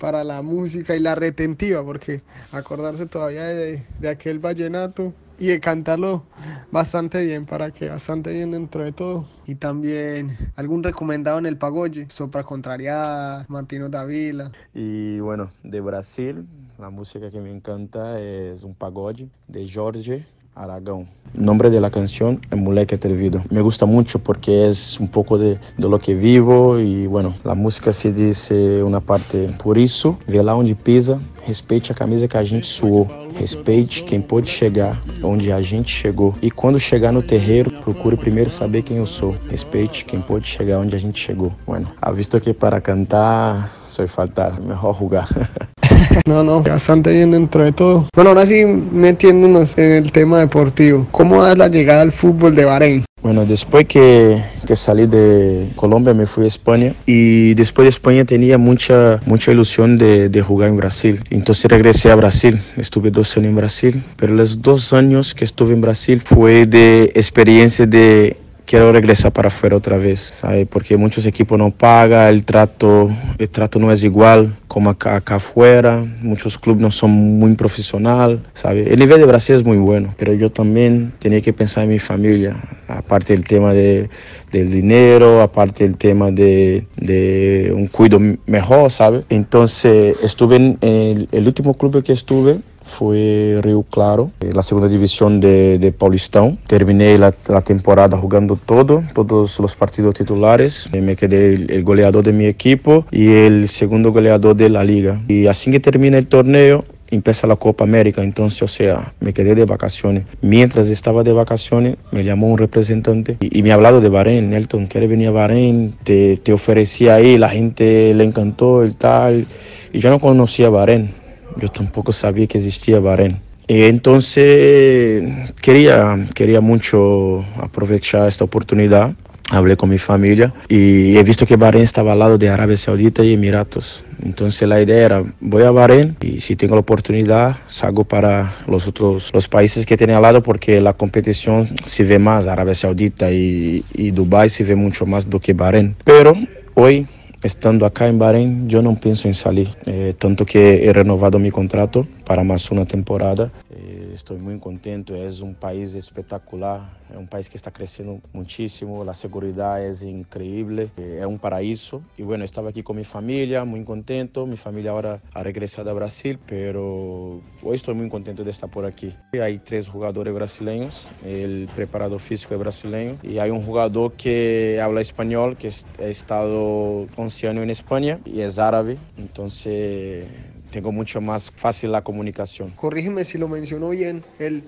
para 0.00 0.24
la 0.24 0.40
música 0.40 0.96
y 0.96 1.00
la 1.00 1.14
retentiva, 1.14 1.84
porque 1.84 2.22
acordarse 2.50 3.04
todavía 3.04 3.44
de 3.44 4.08
aquel 4.08 4.38
vallenato 4.38 5.12
y 5.38 5.58
cantarlo 5.60 6.24
bastante 6.70 7.24
bien 7.24 7.46
para 7.46 7.70
que 7.70 7.88
bastante 7.88 8.32
bien 8.32 8.50
dentro 8.50 8.84
de 8.84 8.92
todo. 8.92 9.26
Y 9.46 9.54
también 9.54 10.36
algún 10.56 10.82
recomendado 10.82 11.38
en 11.38 11.46
el 11.46 11.56
pagolle 11.56 12.08
Sopra 12.10 12.44
Contrariada, 12.44 13.46
Martino 13.48 13.88
Davila. 13.88 14.50
Y 14.74 15.20
bueno 15.20 15.50
de 15.62 15.80
Brasil 15.80 16.46
la 16.78 16.90
música 16.90 17.30
que 17.30 17.40
me 17.40 17.50
encanta 17.50 18.20
es 18.20 18.62
un 18.62 18.74
pagode 18.74 19.28
de 19.48 19.68
Jorge 19.68 20.24
Aragão. 20.58 21.06
O 21.36 21.40
nome 21.40 21.70
da 21.70 21.90
canção 21.90 22.38
é 22.50 22.56
Moleque 22.56 22.94
Atrevido. 22.94 23.42
Me 23.50 23.62
gusta 23.62 23.86
muito 23.86 24.18
porque 24.18 24.50
é 24.50 24.72
um 25.00 25.06
pouco 25.06 25.38
de, 25.38 25.58
de 25.78 25.86
lo 25.86 25.98
que 25.98 26.14
vivo 26.14 26.80
e, 26.80 27.06
bueno, 27.06 27.34
a 27.44 27.54
música 27.54 27.92
se 27.92 28.10
diz 28.10 28.48
uma 28.84 29.00
parte 29.00 29.54
por 29.62 29.76
isso, 29.76 30.16
vê 30.26 30.42
lá 30.42 30.56
onde 30.56 30.74
pisa, 30.74 31.20
respeite 31.44 31.92
a 31.92 31.94
camisa 31.94 32.26
que 32.26 32.36
a 32.36 32.42
gente 32.42 32.66
suou. 32.66 33.06
Respeite 33.34 34.02
quem 34.02 34.20
pôde 34.20 34.50
chegar 34.50 35.00
onde 35.22 35.52
a 35.52 35.60
gente 35.60 35.90
chegou. 35.90 36.34
E 36.42 36.50
quando 36.50 36.80
chegar 36.80 37.12
no 37.12 37.22
terreiro, 37.22 37.70
procure 37.82 38.16
primeiro 38.16 38.50
saber 38.50 38.82
quem 38.82 38.96
eu 38.96 39.06
sou. 39.06 39.36
Respeite 39.48 40.04
quem 40.04 40.20
pôde 40.20 40.48
chegar 40.48 40.80
onde 40.80 40.96
a 40.96 40.98
gente 40.98 41.20
chegou. 41.20 41.52
Bueno, 41.64 41.88
ha 42.02 42.10
visto 42.10 42.40
que 42.40 42.52
para 42.52 42.80
cantar 42.80 43.70
soy 43.90 44.08
fatal. 44.08 44.60
Mejor 44.60 44.98
jugar. 44.98 45.28
No, 46.26 46.44
no, 46.44 46.62
bastante 46.62 47.12
bien 47.12 47.30
dentro 47.30 47.64
de 47.64 47.72
todo. 47.72 48.08
Bueno, 48.14 48.30
ahora 48.30 48.46
sí 48.46 48.64
metiéndonos 48.64 49.76
en 49.78 50.04
el 50.04 50.12
tema 50.12 50.40
deportivo. 50.40 51.06
¿Cómo 51.10 51.46
es 51.46 51.56
la 51.56 51.68
llegada 51.68 52.02
al 52.02 52.12
fútbol 52.12 52.54
de 52.54 52.64
Bahrein? 52.64 53.04
Bueno, 53.22 53.44
después 53.44 53.86
que, 53.86 54.42
que, 54.66 54.76
salí 54.76 55.06
de 55.06 55.70
Colombia 55.74 56.14
me 56.14 56.26
fui 56.26 56.44
a 56.44 56.48
España 56.48 56.94
y 57.04 57.52
después 57.54 57.86
de 57.86 57.90
España 57.90 58.24
tenía 58.24 58.58
mucha, 58.58 59.20
mucha 59.26 59.50
ilusión 59.50 59.98
de, 59.98 60.28
de, 60.28 60.40
jugar 60.40 60.68
en 60.68 60.76
Brasil. 60.76 61.20
Entonces 61.30 61.64
regresé 61.68 62.12
a 62.12 62.14
Brasil, 62.14 62.62
estuve 62.76 63.10
dos 63.10 63.36
años 63.36 63.48
en 63.48 63.56
Brasil, 63.56 64.04
pero 64.16 64.34
los 64.34 64.62
dos 64.62 64.92
años 64.92 65.34
que 65.34 65.44
estuve 65.44 65.72
en 65.72 65.80
Brasil 65.80 66.22
fue 66.24 66.66
de 66.66 67.10
experiencia 67.14 67.86
de 67.86 68.36
quiero 68.68 68.92
regresar 68.92 69.32
para 69.32 69.48
afuera 69.48 69.76
otra 69.76 69.96
vez, 69.96 70.20
¿sabe? 70.40 70.66
Porque 70.66 70.96
muchos 70.96 71.24
equipos 71.24 71.58
no 71.58 71.70
pagan, 71.70 72.28
el 72.28 72.44
trato, 72.44 73.10
el 73.38 73.48
trato 73.48 73.78
no 73.78 73.90
es 73.90 74.04
igual 74.04 74.54
como 74.68 74.90
acá, 74.90 75.16
acá 75.16 75.36
afuera, 75.36 76.04
muchos 76.20 76.58
clubes 76.58 76.82
no 76.82 76.90
son 76.90 77.10
muy 77.10 77.54
profesionales, 77.54 78.40
¿sabe? 78.52 78.92
El 78.92 78.98
nivel 78.98 79.20
de 79.20 79.26
Brasil 79.26 79.56
es 79.56 79.64
muy 79.64 79.78
bueno, 79.78 80.14
pero 80.18 80.34
yo 80.34 80.50
también 80.50 81.14
tenía 81.18 81.40
que 81.40 81.54
pensar 81.54 81.84
en 81.84 81.90
mi 81.90 81.98
familia, 81.98 82.56
aparte 82.86 83.32
del 83.32 83.44
tema 83.44 83.72
de, 83.72 84.10
del 84.52 84.70
dinero, 84.70 85.40
aparte 85.40 85.84
del 85.84 85.96
tema 85.96 86.30
de, 86.30 86.86
de 86.96 87.72
un 87.74 87.86
cuidado 87.86 88.20
mejor, 88.46 88.92
¿sabe? 88.92 89.24
Entonces 89.30 90.16
estuve 90.22 90.56
en 90.56 91.26
el 91.32 91.46
último 91.46 91.72
club 91.72 92.04
que 92.04 92.12
estuve, 92.12 92.60
fue 92.98 93.58
Rio 93.62 93.84
Claro, 93.90 94.30
la 94.40 94.62
segunda 94.62 94.88
división 94.88 95.40
de, 95.40 95.78
de 95.78 95.92
Paulistão. 95.92 96.56
Terminé 96.66 97.18
la, 97.18 97.34
la, 97.46 97.60
temporada 97.60 98.16
jugando 98.16 98.56
todo, 98.56 99.02
todos 99.14 99.58
los 99.58 99.74
partidos 99.76 100.14
titulares. 100.14 100.88
Me 100.92 101.16
quedé 101.16 101.54
el, 101.54 101.70
el, 101.70 101.82
goleador 101.82 102.24
de 102.24 102.32
mi 102.32 102.46
equipo 102.46 103.06
y 103.10 103.28
el 103.28 103.68
segundo 103.68 104.12
goleador 104.12 104.56
de 104.56 104.68
la 104.68 104.84
liga. 104.84 105.20
Y 105.28 105.46
así 105.46 105.70
que 105.70 105.80
termina 105.80 106.18
el 106.18 106.28
torneo, 106.28 106.84
empieza 107.10 107.46
la 107.46 107.56
Copa 107.56 107.84
América, 107.84 108.22
entonces, 108.22 108.62
o 108.62 108.68
sea, 108.68 109.12
me 109.20 109.32
quedé 109.32 109.54
de 109.54 109.64
vacaciones. 109.64 110.24
Mientras 110.42 110.88
estaba 110.88 111.22
de 111.22 111.32
vacaciones, 111.32 111.96
me 112.12 112.24
llamó 112.24 112.48
un 112.48 112.58
representante 112.58 113.36
y, 113.40 113.58
y 113.58 113.62
me 113.62 113.70
ha 113.70 113.74
hablado 113.74 114.00
de 114.00 114.08
Bahrein. 114.08 114.50
Nelton, 114.50 114.86
¿quieres 114.86 115.10
venir 115.10 115.28
a 115.28 115.32
Bahrein? 115.32 115.94
Te, 116.04 116.38
te 116.38 116.52
ofrecí 116.52 117.08
ahí, 117.08 117.38
la 117.38 117.50
gente 117.50 118.12
le 118.14 118.24
encantó 118.24 118.84
y 118.84 118.92
tal. 118.92 119.46
Y 119.92 120.00
yo 120.00 120.10
no 120.10 120.20
conocía 120.20 120.68
Bahrein. 120.68 121.10
Yo 121.56 121.68
tampoco 121.68 122.12
sabía 122.12 122.46
que 122.46 122.58
existía 122.58 123.00
Bahrein. 123.00 123.38
entonces 123.66 125.52
quería, 125.60 126.28
quería 126.34 126.60
mucho 126.60 127.44
aprovechar 127.60 128.28
esta 128.28 128.44
oportunidad 128.44 129.14
hablé 129.50 129.76
con 129.76 129.88
mi 129.88 129.98
familia 129.98 130.52
y 130.68 131.16
he 131.16 131.22
visto 131.22 131.46
que 131.46 131.56
Bahrein 131.56 131.84
estaba 131.84 132.12
al 132.12 132.18
lado 132.18 132.38
de 132.38 132.48
Arabia 132.48 132.76
Saudita 132.76 133.24
y 133.24 133.32
Emiratos. 133.32 134.04
Entonces 134.22 134.68
la 134.68 134.80
idea 134.80 135.04
era, 135.04 135.24
voy 135.40 135.62
a 135.62 135.70
Bahrein 135.70 136.16
y 136.20 136.40
si 136.40 136.56
tengo 136.56 136.74
la 136.74 136.80
oportunidad 136.80 137.58
salgo 137.68 138.04
para 138.04 138.58
los 138.66 138.86
otros 138.86 139.30
los 139.32 139.48
países 139.48 139.86
que 139.86 139.96
tienen 139.96 140.16
al 140.16 140.22
lado 140.22 140.42
porque 140.42 140.80
la 140.80 140.92
competición 140.92 141.68
se 141.86 142.04
ve 142.04 142.18
más, 142.18 142.46
Arabia 142.46 142.74
Saudita 142.74 143.30
y, 143.30 143.84
y 143.94 144.10
Dubai 144.10 144.50
se 144.50 144.64
ve 144.64 144.76
mucho 144.76 145.06
más 145.06 145.28
do 145.28 145.40
que 145.40 145.52
Bahrein. 145.52 145.94
Pero 146.04 146.34
hoy 146.74 147.06
estando 147.42 147.86
acá 147.86 148.08
en 148.08 148.18
Bahrein, 148.18 148.68
yo 148.68 148.82
no 148.82 148.98
pienso 148.98 149.28
en 149.28 149.34
salir, 149.34 149.68
eh, 149.86 150.14
tanto 150.18 150.44
que 150.44 150.84
he 150.84 150.92
renovado 150.92 151.38
mi 151.38 151.50
contrato 151.50 152.06
para 152.24 152.42
más 152.44 152.70
una 152.70 152.84
temporada. 152.84 153.50
Eh, 153.70 154.07
estoy 154.18 154.38
muy 154.38 154.58
contento, 154.58 155.14
es 155.14 155.40
un 155.40 155.54
país 155.54 155.94
espectacular, 155.94 156.98
es 157.10 157.16
un 157.16 157.28
país 157.28 157.48
que 157.48 157.56
está 157.56 157.70
creciendo 157.70 158.20
muchísimo, 158.32 159.04
la 159.04 159.14
seguridad 159.14 159.84
es 159.84 160.02
increíble, 160.02 160.90
eh, 160.96 161.18
es 161.20 161.26
un 161.26 161.38
paraíso. 161.38 162.02
Y 162.16 162.22
bueno, 162.22 162.44
estaba 162.44 162.70
aquí 162.70 162.82
con 162.82 162.96
mi 162.96 163.04
familia, 163.04 163.64
muy 163.64 163.84
contento, 163.84 164.44
mi 164.44 164.56
familia 164.56 164.90
ahora 164.90 165.20
ha 165.32 165.42
regresado 165.42 165.90
a 165.90 165.92
Brasil, 165.92 166.38
pero 166.46 167.40
hoy 167.62 167.76
estoy 167.76 167.94
muy 167.94 168.08
contento 168.08 168.44
de 168.44 168.50
estar 168.50 168.68
por 168.68 168.84
aquí. 168.84 169.14
Hay 169.40 169.58
tres 169.60 169.88
jugadores 169.88 170.34
brasileños, 170.34 171.08
el 171.24 171.68
preparador 171.74 172.20
físico 172.20 172.54
es 172.54 172.60
brasileño 172.60 173.18
y 173.22 173.38
hay 173.38 173.50
un 173.50 173.64
jugador 173.64 174.12
que 174.14 174.80
habla 174.82 175.00
español, 175.00 175.56
que 175.56 175.72
ha 176.00 176.06
estado 176.06 177.06
anciano 177.16 177.62
en 177.62 177.70
España 177.70 178.18
y 178.24 178.40
es 178.40 178.58
árabe, 178.58 178.98
entonces 179.16 180.26
tengo 180.70 180.92
mucho 180.92 181.20
más 181.20 181.50
fácil 181.56 181.92
la 181.92 182.02
comunicación. 182.02 182.70
Corrígeme 182.70 183.24
si 183.24 183.38
lo 183.38 183.48
menciono 183.48 183.90
bien, 183.90 184.24
el 184.38 184.64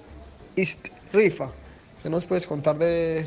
East 0.56 0.88
Rifa. 1.12 1.50
¿Qué 2.02 2.08
nos 2.08 2.24
puedes 2.24 2.46
contar 2.46 2.78
de, 2.78 3.26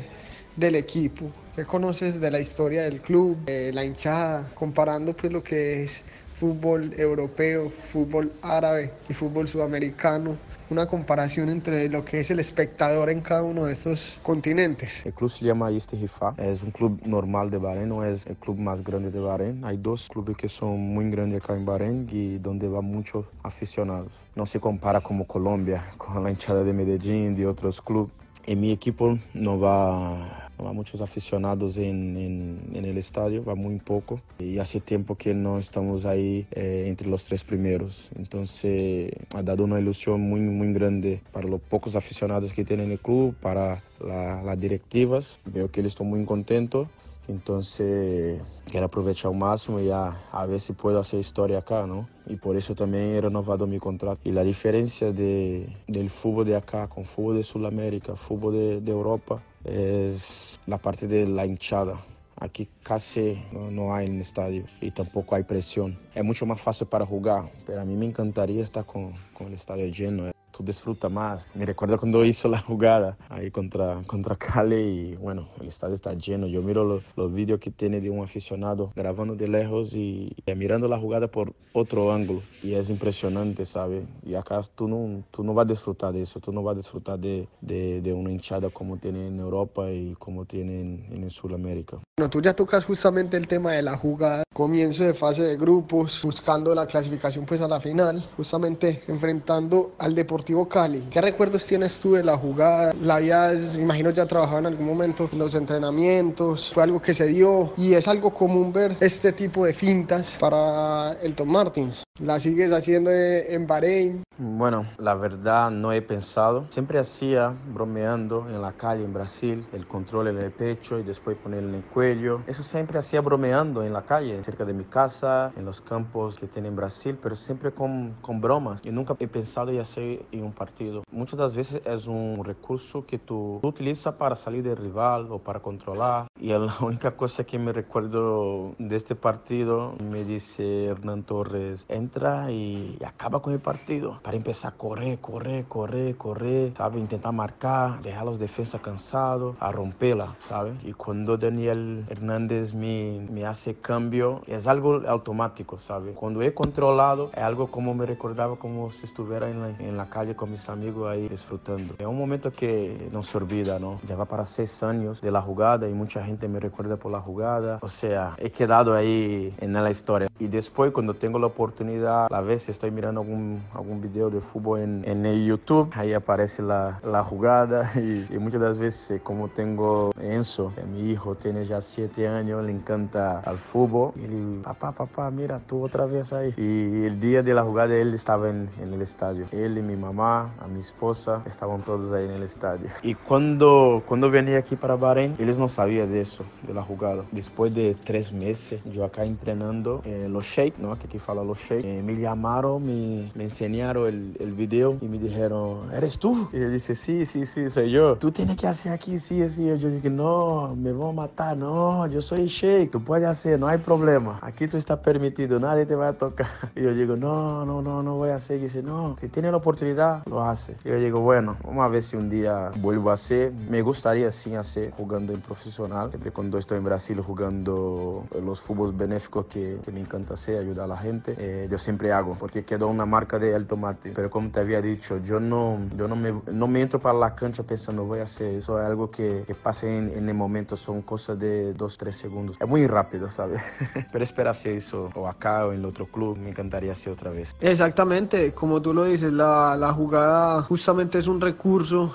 del 0.56 0.74
equipo? 0.74 1.30
¿Qué 1.54 1.64
conoces 1.64 2.20
de 2.20 2.30
la 2.30 2.40
historia 2.40 2.82
del 2.82 3.00
club, 3.00 3.44
de 3.44 3.72
la 3.72 3.84
hinchada, 3.84 4.50
comparando 4.54 5.14
pues 5.14 5.32
lo 5.32 5.42
que 5.42 5.84
es 5.84 6.02
fútbol 6.38 6.92
europeo, 6.96 7.72
fútbol 7.92 8.32
árabe 8.42 8.92
y 9.08 9.14
fútbol 9.14 9.48
sudamericano? 9.48 10.36
una 10.70 10.86
comparación 10.86 11.50
entre 11.50 11.88
lo 11.88 12.04
que 12.04 12.20
es 12.20 12.30
el 12.30 12.40
espectador 12.40 13.10
en 13.10 13.20
cada 13.20 13.44
uno 13.44 13.64
de 13.64 13.74
estos 13.74 14.18
continentes. 14.22 15.02
El 15.04 15.12
club 15.12 15.30
se 15.30 15.44
llama 15.44 15.68
Rifa, 15.68 16.34
es 16.38 16.62
un 16.62 16.70
club 16.70 17.00
normal 17.04 17.50
de 17.50 17.58
Bahrein, 17.58 17.88
no 17.88 18.04
es 18.04 18.26
el 18.26 18.36
club 18.36 18.58
más 18.58 18.82
grande 18.82 19.10
de 19.10 19.20
Bahrein. 19.20 19.64
Hay 19.64 19.76
dos 19.76 20.08
clubes 20.08 20.36
que 20.36 20.48
son 20.48 20.78
muy 20.78 21.10
grandes 21.10 21.42
acá 21.42 21.54
en 21.54 21.64
Bahrein 21.64 22.08
y 22.10 22.38
donde 22.38 22.68
van 22.68 22.84
muchos 22.84 23.26
aficionados. 23.42 24.10
No 24.34 24.46
se 24.46 24.58
compara 24.58 25.00
como 25.00 25.26
Colombia, 25.26 25.92
con 25.98 26.22
la 26.22 26.30
hinchada 26.30 26.64
de 26.64 26.72
Medellín, 26.72 27.36
de 27.36 27.46
otros 27.46 27.80
clubes. 27.80 28.12
En 28.46 28.60
mi 28.60 28.72
equipo 28.72 29.18
no 29.32 29.58
va 29.58 30.43
hay 30.58 30.74
muchos 30.74 31.00
aficionados 31.00 31.76
en, 31.76 32.70
el 32.74 32.98
estadio, 32.98 33.44
va 33.44 33.54
muy 33.54 33.78
poco 33.78 34.20
y 34.38 34.58
hace 34.58 34.80
tiempo 34.80 35.16
que 35.16 35.34
no 35.34 35.58
estamos 35.58 36.04
ahí 36.04 36.46
eh, 36.52 36.84
entre 36.86 37.08
los 37.08 37.24
tres 37.24 37.42
primeros. 37.44 38.08
Entonces 38.16 39.12
ha 39.34 39.42
dado 39.42 39.64
una 39.64 39.80
ilusión 39.80 40.20
muy, 40.20 40.40
muy 40.40 40.72
grande 40.72 41.20
para 41.32 41.48
los 41.48 41.60
pocos 41.60 41.96
aficionados 41.96 42.52
que 42.52 42.64
tienen 42.64 42.90
el 42.92 42.98
club, 42.98 43.34
para 43.40 43.82
las 44.00 44.60
directivas. 44.60 45.38
Veo 45.44 45.70
que 45.70 45.80
ellos 45.80 45.92
están 45.92 46.08
muy 46.08 46.24
contentos. 46.24 46.88
Entonces, 47.26 48.42
quiero 48.66 48.84
aprovechar 48.84 49.32
al 49.32 49.38
máximo 49.38 49.80
y 49.80 49.90
a, 49.90 50.08
a, 50.30 50.44
ver 50.44 50.60
si 50.60 50.74
puedo 50.74 51.00
hacer 51.00 51.20
historia 51.20 51.60
acá, 51.60 51.86
¿no? 51.86 52.06
Y 52.26 52.36
por 52.36 52.54
eso 52.54 52.74
también 52.74 53.14
he 53.14 53.20
renovado 53.22 53.66
mi 53.66 53.78
contrato. 53.78 54.20
Y 54.24 54.30
la 54.30 54.44
diferencia 54.44 55.10
de, 55.10 55.66
del 55.88 56.10
fútbol 56.10 56.44
de 56.44 56.56
acá 56.56 56.86
con 56.86 57.06
fútbol 57.06 57.36
de 57.36 57.44
Sudamérica, 57.44 58.14
fútbol 58.14 58.84
de 58.84 58.90
Europa, 58.90 59.42
es 59.64 60.58
la 60.66 60.78
parte 60.78 61.06
de 61.06 61.26
la 61.26 61.46
hinchada. 61.46 61.98
Aquí 62.36 62.68
casi 62.82 63.40
no, 63.52 63.94
hay 63.94 64.06
en 64.06 64.20
estadio 64.20 64.64
y 64.80 64.90
tampoco 64.90 65.36
hay 65.36 65.44
presión. 65.44 65.96
Es 66.14 66.24
mucho 66.24 66.44
más 66.44 66.60
fácil 66.60 66.86
para 66.88 67.06
jugar, 67.06 67.44
pero 67.66 67.80
a 67.80 67.84
mí 67.84 67.94
me 67.94 68.06
encantaría 68.06 68.62
estar 68.62 68.84
con, 68.84 69.14
con 69.32 69.46
el 69.48 69.54
estadio 69.54 69.86
lleno 69.86 70.33
tú 70.56 70.64
disfrutas 70.64 71.10
más. 71.10 71.46
Me 71.54 71.66
recuerdo 71.66 71.98
cuando 71.98 72.24
hizo 72.24 72.48
la 72.48 72.60
jugada 72.60 73.16
ahí 73.28 73.50
contra, 73.50 74.02
contra 74.06 74.36
Cali 74.36 74.76
y 74.76 75.16
bueno, 75.16 75.48
el 75.60 75.68
estadio 75.68 75.94
está 75.94 76.12
lleno. 76.14 76.46
Yo 76.46 76.62
miro 76.62 76.84
los, 76.84 77.02
los 77.16 77.32
vídeos 77.32 77.60
que 77.60 77.70
tiene 77.70 78.00
de 78.00 78.10
un 78.10 78.22
aficionado 78.22 78.92
grabando 78.94 79.34
de 79.34 79.48
lejos 79.48 79.92
y, 79.94 80.34
mirando 80.56 80.86
la 80.86 80.98
jugada 80.98 81.26
por 81.26 81.52
otro 81.72 82.12
ángulo 82.12 82.42
y 82.62 82.74
es 82.74 82.88
impresionante, 82.88 83.64
¿sabes? 83.64 84.04
Y 84.24 84.34
acá 84.34 84.60
tú 84.74 84.86
no, 84.86 85.24
tú 85.30 85.42
no 85.42 85.52
vas 85.52 85.66
a 85.66 85.70
disfrutar 85.70 86.12
de 86.12 86.22
eso, 86.22 86.38
tú 86.38 86.52
no 86.52 86.62
vas 86.62 86.74
a 86.74 86.78
disfrutar 86.78 87.18
de, 87.18 87.48
de, 87.60 88.00
de 88.00 88.12
una 88.12 88.30
hinchada 88.30 88.70
como 88.70 88.96
tiene 88.98 89.26
en 89.26 89.40
Europa 89.40 89.90
y 89.90 90.14
como 90.14 90.44
tiene 90.44 90.80
en, 90.80 91.06
en 91.10 91.30
Sudamérica. 91.30 91.98
Bueno, 92.16 92.30
tú 92.30 92.40
ya 92.40 92.54
tocas 92.54 92.84
justamente 92.84 93.36
el 93.36 93.48
tema 93.48 93.72
de 93.72 93.82
la 93.82 93.96
jugada, 93.96 94.43
comienzo 94.54 95.04
de 95.04 95.14
fase 95.14 95.42
de 95.42 95.56
grupos, 95.56 96.18
buscando 96.22 96.74
la 96.74 96.86
clasificación 96.86 97.44
pues 97.44 97.60
a 97.60 97.68
la 97.68 97.80
final, 97.80 98.24
justamente 98.36 99.02
enfrentando 99.08 99.94
al 99.98 100.14
Deportivo 100.14 100.66
Cali. 100.68 101.08
¿Qué 101.10 101.20
recuerdos 101.20 101.66
tienes 101.66 101.98
tú 101.98 102.14
de 102.14 102.24
la 102.24 102.38
jugada? 102.38 102.94
¿La 102.94 103.16
habías, 103.16 103.76
imagino 103.76 104.10
ya 104.10 104.26
trabajado 104.26 104.60
en 104.60 104.66
algún 104.66 104.86
momento 104.86 105.28
en 105.30 105.38
los 105.38 105.54
entrenamientos? 105.54 106.70
¿Fue 106.72 106.84
algo 106.84 107.02
que 107.02 107.12
se 107.12 107.26
dio? 107.26 107.72
Y 107.76 107.94
es 107.94 108.06
algo 108.06 108.32
común 108.32 108.72
ver 108.72 108.96
este 109.00 109.32
tipo 109.32 109.66
de 109.66 109.74
fintas 109.74 110.30
para 110.38 111.14
el 111.20 111.34
Tom 111.34 111.48
Martins. 111.48 112.03
¿La 112.20 112.38
sigues 112.38 112.72
haciendo 112.72 113.10
en 113.10 113.66
Bahrein? 113.66 114.22
Bueno, 114.38 114.86
la 114.98 115.14
verdad 115.14 115.68
no 115.72 115.90
he 115.90 116.00
pensado. 116.00 116.66
Siempre 116.70 117.00
hacía 117.00 117.52
bromeando 117.72 118.48
en 118.48 118.62
la 118.62 118.72
calle 118.74 119.04
en 119.04 119.12
Brasil, 119.12 119.66
el 119.72 119.88
control 119.88 120.28
en 120.28 120.38
el 120.38 120.52
pecho 120.52 121.00
y 121.00 121.02
después 121.02 121.36
ponerlo 121.38 121.70
en 121.70 121.74
el 121.74 121.84
cuello. 121.84 122.42
Eso 122.46 122.62
siempre 122.62 123.00
hacía 123.00 123.20
bromeando 123.20 123.82
en 123.82 123.92
la 123.92 124.02
calle, 124.02 124.44
cerca 124.44 124.64
de 124.64 124.72
mi 124.72 124.84
casa, 124.84 125.52
en 125.56 125.64
los 125.64 125.80
campos 125.80 126.38
que 126.38 126.46
tiene 126.46 126.68
en 126.68 126.76
Brasil, 126.76 127.18
pero 127.20 127.34
siempre 127.34 127.72
con, 127.72 128.14
con 128.22 128.40
bromas. 128.40 128.80
Y 128.84 128.92
nunca 128.92 129.16
he 129.18 129.26
pensado 129.26 129.72
en 129.72 129.80
hacer 129.80 130.24
en 130.30 130.44
un 130.44 130.52
partido. 130.52 131.02
Muchas 131.10 131.38
das 131.38 131.56
veces 131.56 131.82
es 131.84 132.06
un 132.06 132.44
recurso 132.44 133.04
que 133.06 133.18
tú, 133.18 133.58
utilizas 133.64 134.14
para 134.14 134.36
salir 134.36 134.62
del 134.62 134.76
rival 134.76 135.26
o 135.32 135.40
para 135.40 135.58
controlar. 135.58 136.28
Y 136.38 136.50
la 136.50 136.76
única 136.80 137.16
cosa 137.16 137.42
que 137.42 137.58
me 137.58 137.72
recuerdo 137.72 138.74
de 138.78 138.94
este 138.94 139.16
partido, 139.16 139.94
me 140.12 140.24
dice 140.24 140.84
Hernán 140.84 141.24
Torres, 141.24 141.84
entra 142.04 142.50
y, 142.50 142.98
acaba 143.04 143.40
con 143.40 143.52
el 143.52 143.60
partido. 143.60 144.18
Para 144.22 144.36
empezar 144.36 144.72
a 144.72 144.76
correr, 144.76 145.18
correr, 145.18 145.64
correr, 145.66 146.16
correr, 146.16 146.72
¿sabes? 146.76 147.00
Intentar 147.00 147.32
marcar, 147.32 148.00
dejar 148.02 148.24
los 148.24 148.38
defensas 148.38 148.80
cansados, 148.80 149.56
a 149.60 149.70
romperla, 149.72 150.36
¿sabes? 150.48 150.74
Y 150.84 150.92
cuando 150.92 151.36
Daniel 151.36 152.04
Hernández 152.08 152.74
me, 152.74 153.26
me 153.30 153.44
hace 153.46 153.74
cambio, 153.74 154.42
es 154.46 154.66
algo 154.66 155.02
automático, 155.06 155.78
¿sabes? 155.80 156.16
Cuando 156.16 156.42
he 156.42 156.54
controlado, 156.54 157.30
es 157.32 157.42
algo 157.42 157.68
como 157.68 157.94
me 157.94 158.06
recordaba 158.06 158.56
como 158.56 158.90
si 158.90 159.06
estuviera 159.06 159.50
en 159.50 159.60
la, 159.60 159.68
en 159.70 159.96
la 159.96 160.06
calle 160.06 160.34
con 160.34 160.50
mis 160.50 160.68
amigos 160.68 161.10
ahí 161.10 161.28
disfrutando. 161.28 161.94
Es 161.98 162.06
un 162.06 162.18
momento 162.18 162.50
que 162.50 163.08
no 163.12 163.22
se 163.22 163.36
olvida, 163.36 163.78
¿no? 163.78 164.00
Ya 164.08 164.16
va 164.16 164.24
para 164.24 164.44
seis 164.44 164.82
años 164.82 165.20
de 165.20 165.30
la 165.30 165.42
jugada 165.42 165.88
y 165.88 165.92
mucha 165.92 166.24
gente 166.24 166.48
me 166.48 166.60
recuerda 166.60 166.96
por 166.96 167.12
la 167.12 167.20
jugada. 167.20 167.78
O 167.82 167.88
sea, 167.88 168.34
he 168.38 168.50
quedado 168.50 168.94
ahí 168.94 169.54
en 169.58 169.72
la 169.72 169.90
historia. 169.90 170.28
Y 170.38 170.46
después, 170.46 170.92
cuando 170.92 171.14
tengo 171.14 171.38
la 171.38 171.46
oportunidad, 171.46 171.93
a 172.04 172.40
veces 172.40 172.70
estoy 172.70 172.90
mirando 172.90 173.20
algún, 173.20 173.62
algún 173.74 174.00
video 174.00 174.30
de 174.30 174.40
fútbol 174.40 174.80
en, 174.80 175.04
en 175.06 175.26
el 175.26 175.46
YouTube, 175.46 175.90
ahí 175.94 176.12
aparece 176.12 176.62
la, 176.62 177.00
la 177.04 177.22
jugada 177.24 177.92
y, 177.96 178.26
y, 178.30 178.38
muchas 178.38 178.60
de 178.60 178.68
las 178.68 178.78
veces 178.78 179.20
como 179.22 179.48
tengo 179.48 180.10
Enzo, 180.20 180.72
mi 180.92 181.10
hijo 181.10 181.34
tiene 181.34 181.66
ya 181.66 181.80
siete 181.80 182.28
años, 182.28 182.64
le 182.64 182.72
encanta 182.72 183.40
al 183.40 183.58
fútbol 183.58 184.12
y 184.16 184.26
le 184.26 184.62
papá, 184.62 184.92
papá, 184.92 185.30
mira 185.30 185.60
tú 185.66 185.82
otra 185.82 186.06
vez 186.06 186.32
ahí. 186.32 186.54
Y 186.56 187.04
el 187.06 187.20
día 187.20 187.42
de 187.42 187.54
la 187.54 187.62
jugada 187.62 187.94
él 187.94 188.14
estaba 188.14 188.48
en, 188.48 188.68
en 188.80 188.92
el 188.92 189.02
estadio. 189.02 189.46
Él 189.52 189.78
y 189.78 189.82
mi 189.82 189.96
mamá, 189.96 190.54
a 190.60 190.66
mi 190.66 190.80
esposa, 190.80 191.42
estaban 191.46 191.82
todos 191.82 192.12
ahí 192.12 192.24
en 192.24 192.32
el 192.32 192.42
estadio. 192.42 192.88
Y 193.02 193.14
cuando, 193.14 194.02
cuando 194.06 194.30
venía 194.30 194.58
aquí 194.58 194.76
para 194.76 194.96
Bahrein, 194.96 195.34
ellos 195.38 195.58
no 195.58 195.68
sabían 195.68 196.10
de 196.10 196.22
eso, 196.22 196.44
de 196.62 196.74
la 196.74 196.82
jugada. 196.82 197.24
Después 197.32 197.74
de 197.74 197.96
tres 198.04 198.32
meses, 198.32 198.80
yo 198.84 199.04
acá 199.04 199.24
entrenando 199.24 200.02
eh, 200.04 200.26
los 200.28 200.44
shake, 200.44 200.78
¿no? 200.78 200.96
Que 200.98 201.06
aquí 201.06 201.18
fala 201.18 201.42
los 201.42 201.58
shake. 201.58 201.83
Eh, 201.84 202.02
me 202.02 202.14
llamaron, 202.14 202.82
me, 202.82 203.30
me 203.34 203.44
enseñaron 203.44 204.06
el, 204.06 204.36
el, 204.40 204.52
video 204.54 204.96
y 205.02 205.06
me 205.06 205.18
dijeron, 205.18 205.92
¿eres 205.92 206.18
tú? 206.18 206.48
Y 206.50 206.58
yo 206.58 206.70
dije, 206.70 206.94
sí, 206.94 207.26
sí, 207.26 207.44
sí, 207.44 207.68
soy 207.68 207.90
yo. 207.90 208.16
Tú 208.16 208.32
tienes 208.32 208.56
que 208.56 208.66
hacer 208.66 208.90
aquí, 208.90 209.18
sí, 209.18 209.46
sí. 209.50 209.66
Yo 209.66 209.90
dije, 209.90 210.08
no, 210.08 210.74
me 210.74 210.92
voy 210.92 211.10
a 211.10 211.12
matar, 211.12 211.54
no, 211.54 212.06
yo 212.06 212.22
soy 212.22 212.46
Sheikh, 212.46 212.90
tú 212.90 213.04
puedes 213.04 213.28
hacer, 213.28 213.60
no 213.60 213.66
hay 213.66 213.76
problema. 213.76 214.38
Aquí 214.40 214.66
tú 214.66 214.78
estás 214.78 215.00
permitido, 215.00 215.60
nadie 215.60 215.84
te 215.84 215.94
va 215.94 216.08
a 216.08 216.12
tocar. 216.14 216.46
Y 216.74 216.82
yo 216.82 216.94
digo, 216.94 217.16
no, 217.16 217.66
no, 217.66 217.82
no, 217.82 218.02
no 218.02 218.14
voy 218.16 218.30
a 218.30 218.36
hacer. 218.36 218.60
Y 218.60 218.62
dice, 218.62 218.82
no, 218.82 219.16
si 219.20 219.28
tiene 219.28 219.50
la 219.50 219.58
oportunidad, 219.58 220.24
lo 220.26 220.42
hace. 220.42 220.76
Y 220.86 220.88
yo 220.88 220.98
digo, 220.98 221.20
bueno, 221.20 221.56
vamos 221.62 221.84
a 221.84 221.88
ver 221.88 222.02
si 222.02 222.16
un 222.16 222.30
día 222.30 222.70
vuelvo 222.80 223.10
a 223.10 223.14
hacer. 223.14 223.52
Me 223.52 223.82
gustaría 223.82 224.32
sí 224.32 224.54
hacer 224.54 224.92
jugando 224.92 225.34
en 225.34 225.42
profesional. 225.42 226.08
Siempre 226.08 226.30
cuando 226.30 226.56
estoy 226.56 226.78
en 226.78 226.84
Brasil 226.84 227.20
jugando 227.20 228.24
los 228.42 228.58
fútbols 228.62 228.96
benéficos 228.96 229.44
que, 229.46 229.80
que 229.84 229.92
me 229.92 230.00
encanta 230.00 230.32
hacer, 230.32 230.58
ayudar 230.58 230.86
a 230.86 230.88
la 230.88 230.96
gente. 230.96 231.34
Eh, 231.36 231.68
yo 231.74 231.78
siempre 231.80 232.12
hago, 232.12 232.36
porque 232.38 232.64
quedó 232.64 232.86
una 232.86 233.04
marca 233.04 233.36
de 233.36 233.52
Elton 233.52 233.80
Martin. 233.80 234.12
Pero 234.14 234.30
como 234.30 234.48
te 234.50 234.60
había 234.60 234.80
dicho, 234.80 235.18
yo 235.24 235.40
no, 235.40 235.80
yo 235.96 236.06
no, 236.06 236.14
me, 236.14 236.32
no 236.52 236.68
me 236.68 236.80
entro 236.80 237.00
para 237.00 237.18
la 237.18 237.34
cancha 237.34 237.64
pensando 237.64 238.04
voy 238.04 238.20
a 238.20 238.24
hacer 238.24 238.54
eso, 238.54 238.80
es 238.80 238.86
algo 238.86 239.10
que, 239.10 239.42
que 239.44 239.56
pase 239.56 239.88
en, 239.88 240.08
en, 240.10 240.28
el 240.28 240.34
momento, 240.34 240.76
son 240.76 241.02
cosas 241.02 241.36
de 241.36 241.72
dos, 241.74 241.98
tres 241.98 242.16
segundos. 242.18 242.56
Es 242.60 242.68
muy 242.68 242.86
rápido, 242.86 243.28
¿sabes? 243.28 243.60
Pero 244.12 244.22
espera 244.24 244.52
hacer 244.52 244.74
eso 244.74 245.10
o 245.16 245.26
acá 245.26 245.66
o 245.66 245.72
en 245.72 245.80
el 245.80 245.84
otro 245.84 246.06
club, 246.06 246.36
me 246.36 246.50
encantaría 246.50 246.92
hacer 246.92 247.12
otra 247.12 247.32
vez. 247.32 247.52
Exactamente, 247.60 248.54
como 248.54 248.80
tú 248.80 248.94
lo 248.94 249.04
dices, 249.04 249.32
la, 249.32 249.76
la 249.76 249.92
jugada 249.92 250.62
justamente 250.62 251.18
es 251.18 251.26
un 251.26 251.40
recurso 251.40 252.14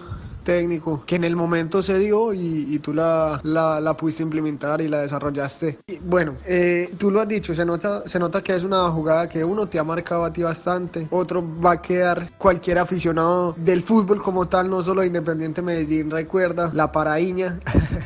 técnico 0.50 1.04
que 1.06 1.16
en 1.16 1.24
el 1.26 1.36
momento 1.36 1.84
se 1.84 2.00
dio 2.00 2.34
y, 2.34 2.74
y 2.74 2.80
tú 2.80 2.92
la, 2.92 3.40
la, 3.44 3.80
la, 3.80 3.94
pudiste 3.94 4.24
implementar 4.24 4.82
y 4.82 4.88
la 4.88 5.02
desarrollaste. 5.02 5.78
Y 5.86 6.00
bueno, 6.00 6.38
eh, 6.48 6.92
tú 6.98 7.12
lo 7.12 7.22
has 7.22 7.28
dicho, 7.28 7.54
se 7.54 7.64
nota, 7.64 8.02
se 8.10 8.18
nota 8.18 8.42
que 8.42 8.56
es 8.56 8.64
una 8.64 8.90
jugada 8.90 9.30
que 9.30 9.44
uno 9.44 9.68
te 9.68 9.78
ha 9.78 9.84
marcado 9.84 10.26
a 10.26 10.34
ti 10.34 10.42
bastante, 10.42 11.08
otro 11.12 11.44
va 11.64 11.74
a 11.74 11.82
quedar 11.84 12.32
cualquier 12.40 12.80
aficionado 12.80 13.54
del 13.58 13.84
fútbol 13.84 14.24
como 14.24 14.48
tal, 14.48 14.72
no 14.72 14.82
solo 14.82 15.04
Independiente 15.04 15.62
Medellín, 15.62 16.10
recuerda 16.10 16.72
la 16.74 16.92
paraíña 16.92 17.60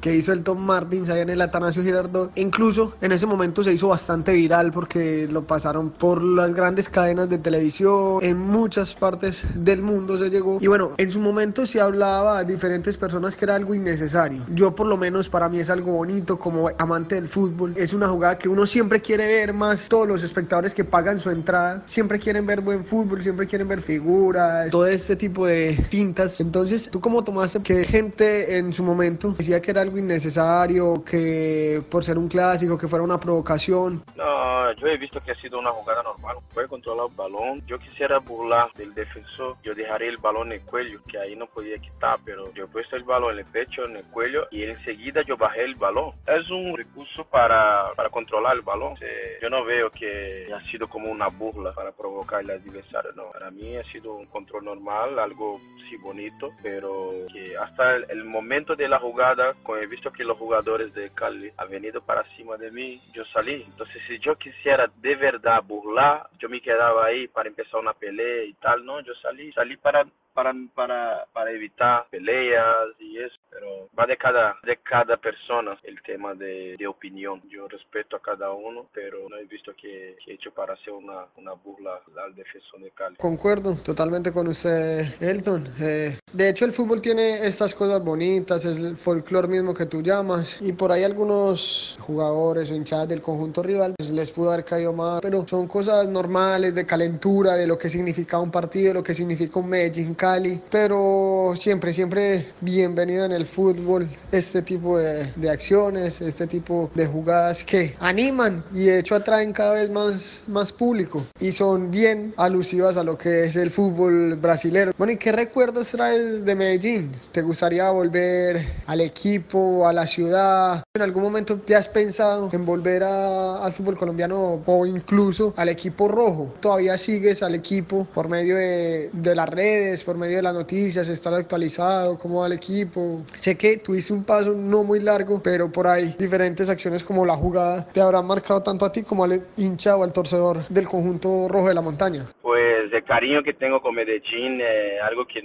que 0.00 0.14
hizo 0.14 0.32
el 0.32 0.42
Tom 0.42 0.58
Martins 0.58 1.08
allá 1.08 1.22
en 1.22 1.30
el 1.30 1.40
Atanasio 1.40 1.82
Girardot. 1.82 2.32
Incluso 2.36 2.94
en 3.00 3.12
ese 3.12 3.26
momento 3.26 3.62
se 3.62 3.72
hizo 3.72 3.88
bastante 3.88 4.32
viral 4.32 4.72
porque 4.72 5.28
lo 5.30 5.46
pasaron 5.46 5.90
por 5.90 6.22
las 6.22 6.54
grandes 6.54 6.88
cadenas 6.88 7.28
de 7.28 7.38
televisión, 7.38 8.18
en 8.22 8.38
muchas 8.38 8.94
partes 8.94 9.40
del 9.54 9.82
mundo 9.82 10.18
se 10.18 10.30
llegó. 10.30 10.58
Y 10.60 10.66
bueno, 10.66 10.92
en 10.96 11.10
su 11.10 11.20
momento 11.20 11.66
se 11.66 11.80
hablaba 11.80 12.38
a 12.38 12.44
diferentes 12.44 12.96
personas 12.96 13.36
que 13.36 13.44
era 13.44 13.54
algo 13.54 13.74
innecesario. 13.74 14.44
Yo 14.54 14.74
por 14.74 14.86
lo 14.86 14.96
menos 14.96 15.28
para 15.28 15.48
mí 15.48 15.60
es 15.60 15.70
algo 15.70 15.92
bonito 15.92 16.38
como 16.38 16.68
amante 16.78 17.14
del 17.14 17.28
fútbol. 17.28 17.74
Es 17.76 17.92
una 17.92 18.08
jugada 18.08 18.38
que 18.38 18.48
uno 18.48 18.66
siempre 18.66 19.00
quiere 19.00 19.26
ver 19.26 19.52
más. 19.52 19.88
Todos 19.88 20.08
los 20.08 20.22
espectadores 20.22 20.74
que 20.74 20.84
pagan 20.84 21.20
su 21.20 21.30
entrada 21.30 21.82
siempre 21.86 22.18
quieren 22.18 22.46
ver 22.46 22.60
buen 22.60 22.84
fútbol, 22.84 23.22
siempre 23.22 23.46
quieren 23.46 23.68
ver 23.68 23.82
figuras, 23.82 24.70
todo 24.70 24.86
este 24.86 25.16
tipo 25.16 25.46
de 25.46 25.86
tintas. 25.90 26.40
Entonces, 26.40 26.88
¿tú 26.90 27.00
cómo 27.00 27.22
tomaste 27.22 27.60
que 27.60 27.84
gente 27.84 28.58
en 28.58 28.72
su 28.72 28.82
momento 28.82 29.34
decía 29.44 29.60
que 29.60 29.72
era 29.72 29.82
algo 29.82 29.98
innecesario, 29.98 31.04
que 31.04 31.82
por 31.90 32.02
ser 32.02 32.16
un 32.16 32.28
clásico, 32.28 32.78
que 32.78 32.88
fuera 32.88 33.04
una 33.04 33.20
provocación? 33.20 34.02
No, 34.16 34.72
yo 34.72 34.86
he 34.86 34.96
visto 34.96 35.20
que 35.20 35.32
ha 35.32 35.34
sido 35.36 35.58
una 35.58 35.70
jugada 35.70 36.02
normal. 36.02 36.38
Puede 36.54 36.66
controlar 36.66 37.08
el 37.10 37.14
balón. 37.14 37.62
Yo 37.66 37.78
quisiera 37.78 38.18
burlar 38.18 38.72
del 38.74 38.94
defensor. 38.94 39.56
Yo 39.62 39.74
dejaría 39.74 40.08
el 40.08 40.16
balón 40.16 40.48
en 40.48 40.60
el 40.60 40.60
cuello, 40.62 41.00
que 41.06 41.18
ahí 41.18 41.36
no 41.36 41.46
podía 41.46 41.78
quitar, 41.78 42.18
pero 42.24 42.52
yo 42.54 42.64
he 42.64 42.68
puesto 42.68 42.96
el 42.96 43.04
balón 43.04 43.34
en 43.34 43.40
el 43.40 43.44
pecho, 43.44 43.84
en 43.84 43.96
el 43.96 44.04
cuello 44.04 44.46
y 44.50 44.64
enseguida 44.64 45.22
yo 45.26 45.36
bajé 45.36 45.64
el 45.64 45.74
balón. 45.74 46.12
Es 46.26 46.50
un 46.50 46.76
recurso 46.76 47.24
para, 47.24 47.92
para 47.94 48.08
controlar 48.08 48.56
el 48.56 48.62
balón. 48.62 48.94
Yo 49.42 49.50
no 49.50 49.64
veo 49.64 49.90
que 49.90 50.48
ha 50.54 50.60
sido 50.70 50.88
como 50.88 51.10
una 51.10 51.28
burla 51.28 51.72
para 51.72 51.92
provocar 51.92 52.40
al 52.40 52.50
adversario, 52.50 53.12
no. 53.14 53.30
Para 53.32 53.50
mí 53.50 53.76
ha 53.76 53.84
sido 53.92 54.14
un 54.14 54.26
control 54.26 54.64
normal, 54.64 55.18
algo 55.18 55.60
sí 55.88 55.96
bonito, 55.98 56.50
pero 56.62 57.10
que 57.32 57.56
hasta 57.56 57.96
el, 57.96 58.06
el 58.08 58.24
momento 58.24 58.74
de 58.74 58.88
la 58.88 58.98
jugada, 58.98 59.33
cuando 59.62 59.84
he 59.84 59.86
visto 59.86 60.12
que 60.12 60.24
los 60.24 60.38
jugadores 60.38 60.92
de 60.94 61.10
Cali 61.10 61.50
han 61.56 61.70
venido 61.70 62.00
para 62.00 62.24
cima 62.36 62.56
de 62.56 62.70
mí, 62.70 63.00
yo 63.12 63.24
salí. 63.26 63.64
Entonces, 63.66 64.02
si 64.06 64.18
yo 64.18 64.36
quisiera 64.36 64.90
de 64.96 65.16
verdad 65.16 65.62
burlar, 65.62 66.28
yo 66.38 66.48
me 66.48 66.60
quedaba 66.60 67.06
ahí 67.06 67.28
para 67.28 67.48
empezar 67.48 67.80
una 67.80 67.94
pelea 67.94 68.44
y 68.44 68.54
tal, 68.54 68.84
¿no? 68.84 69.00
Yo 69.00 69.14
salí, 69.16 69.52
salí 69.52 69.76
para 69.76 70.06
para, 70.34 70.52
para, 70.74 71.26
para 71.32 71.50
evitar 71.50 72.06
peleas 72.10 72.88
y 72.98 73.18
eso, 73.18 73.36
pero 73.50 73.88
va 73.98 74.06
de 74.06 74.16
cada, 74.16 74.56
de 74.64 74.76
cada 74.78 75.16
persona 75.16 75.78
el 75.84 76.02
tema 76.02 76.34
de, 76.34 76.76
de 76.78 76.86
opinión. 76.86 77.40
Yo 77.48 77.68
respeto 77.68 78.16
a 78.16 78.22
cada 78.22 78.50
uno, 78.50 78.86
pero 78.92 79.28
no 79.28 79.36
he 79.36 79.44
visto 79.44 79.72
que, 79.80 80.16
que 80.24 80.32
he 80.32 80.34
hecho 80.34 80.50
para 80.52 80.74
hacer 80.74 80.92
una, 80.92 81.26
una 81.36 81.52
burla 81.52 82.00
al 82.22 82.34
defensor 82.34 82.80
de 82.80 82.90
Cali. 82.90 83.16
Concuerdo 83.16 83.76
totalmente 83.84 84.32
con 84.32 84.48
usted, 84.48 85.20
Elton. 85.20 85.72
Eh, 85.80 86.18
de 86.32 86.48
hecho, 86.50 86.64
el 86.64 86.72
fútbol 86.72 87.00
tiene 87.00 87.46
estas 87.46 87.74
cosas 87.74 88.02
bonitas, 88.02 88.64
es 88.64 88.76
el 88.76 88.96
folclore 88.96 89.48
mismo 89.48 89.72
que 89.72 89.86
tú 89.86 90.02
llamas, 90.02 90.58
y 90.60 90.72
por 90.72 90.90
ahí 90.90 91.04
algunos 91.04 91.96
jugadores 92.00 92.70
o 92.70 92.74
hinchadas 92.74 93.08
del 93.08 93.22
conjunto 93.22 93.62
rival 93.62 93.94
pues, 93.96 94.10
les 94.10 94.30
pudo 94.32 94.52
haber 94.52 94.64
caído 94.64 94.92
mal, 94.92 95.20
pero 95.22 95.46
son 95.46 95.68
cosas 95.68 96.08
normales 96.08 96.74
de 96.74 96.84
calentura, 96.84 97.54
de 97.54 97.66
lo 97.66 97.78
que 97.78 97.88
significa 97.88 98.38
un 98.40 98.50
partido, 98.50 98.88
de 98.88 98.94
lo 98.94 99.02
que 99.02 99.14
significa 99.14 99.58
un 99.60 99.68
Medellín 99.68 100.14
Cali, 100.24 100.58
pero 100.70 101.52
siempre, 101.54 101.92
siempre 101.92 102.54
bienvenido 102.62 103.26
en 103.26 103.32
el 103.32 103.44
fútbol 103.44 104.08
este 104.32 104.62
tipo 104.62 104.96
de, 104.96 105.30
de, 105.36 105.50
acciones, 105.50 106.18
este 106.18 106.46
tipo 106.46 106.90
de 106.94 107.06
jugadas 107.06 107.62
que 107.64 107.94
animan 108.00 108.64
y 108.72 108.86
de 108.86 109.00
hecho 109.00 109.16
atraen 109.16 109.52
cada 109.52 109.74
vez 109.74 109.90
más, 109.90 110.42
más 110.46 110.72
público 110.72 111.26
y 111.38 111.52
son 111.52 111.90
bien 111.90 112.32
alusivas 112.38 112.96
a 112.96 113.04
lo 113.04 113.18
que 113.18 113.44
es 113.44 113.56
el 113.56 113.70
fútbol 113.70 114.36
brasilero. 114.36 114.92
Bueno, 114.96 115.12
¿y 115.12 115.18
qué 115.18 115.30
recuerdos 115.30 115.88
traes 115.88 116.42
de 116.42 116.54
Medellín? 116.54 117.12
¿Te 117.30 117.42
gustaría 117.42 117.90
volver 117.90 118.66
al 118.86 119.02
equipo, 119.02 119.86
a 119.86 119.92
la 119.92 120.06
ciudad? 120.06 120.84
¿En 120.94 121.02
algún 121.02 121.22
momento 121.22 121.58
te 121.58 121.76
has 121.76 121.88
pensado 121.88 122.48
en 122.50 122.64
volver 122.64 123.02
a, 123.02 123.62
al 123.62 123.74
fútbol 123.74 123.98
colombiano 123.98 124.62
o 124.64 124.86
incluso 124.86 125.52
al 125.54 125.68
equipo 125.68 126.08
rojo? 126.08 126.54
¿Todavía 126.60 126.96
sigues 126.96 127.42
al 127.42 127.54
equipo 127.54 128.06
por 128.14 128.26
medio 128.26 128.56
de, 128.56 129.10
de 129.12 129.34
las 129.34 129.50
redes, 129.50 130.02
por 130.02 130.13
medio 130.16 130.36
de 130.36 130.42
las 130.42 130.54
noticias, 130.54 131.08
estar 131.08 131.34
actualizado, 131.34 132.18
cómo 132.18 132.40
va 132.40 132.46
el 132.46 132.54
equipo. 132.54 133.22
Sé 133.34 133.56
que 133.56 133.78
tuviste 133.78 134.12
un 134.12 134.24
paso 134.24 134.52
no 134.52 134.84
muy 134.84 135.00
largo, 135.00 135.40
pero 135.42 135.70
por 135.70 135.86
ahí 135.86 136.14
diferentes 136.18 136.68
acciones 136.68 137.04
como 137.04 137.24
la 137.24 137.36
jugada 137.36 137.86
te 137.92 138.00
habrán 138.00 138.26
marcado 138.26 138.62
tanto 138.62 138.84
a 138.84 138.92
ti 138.92 139.02
como 139.02 139.24
al 139.24 139.46
hincha 139.56 139.96
o 139.96 140.04
al 140.04 140.12
torcedor 140.12 140.66
del 140.68 140.88
conjunto 140.88 141.48
rojo 141.48 141.68
de 141.68 141.74
la 141.74 141.82
montaña. 141.82 142.26
Pues 142.42 142.92
el 142.92 143.04
cariño 143.04 143.42
que 143.42 143.54
tengo 143.54 143.80
con 143.80 143.94
Medellín, 143.94 144.60
eh, 144.60 144.98
algo 145.00 145.26
que, 145.26 145.40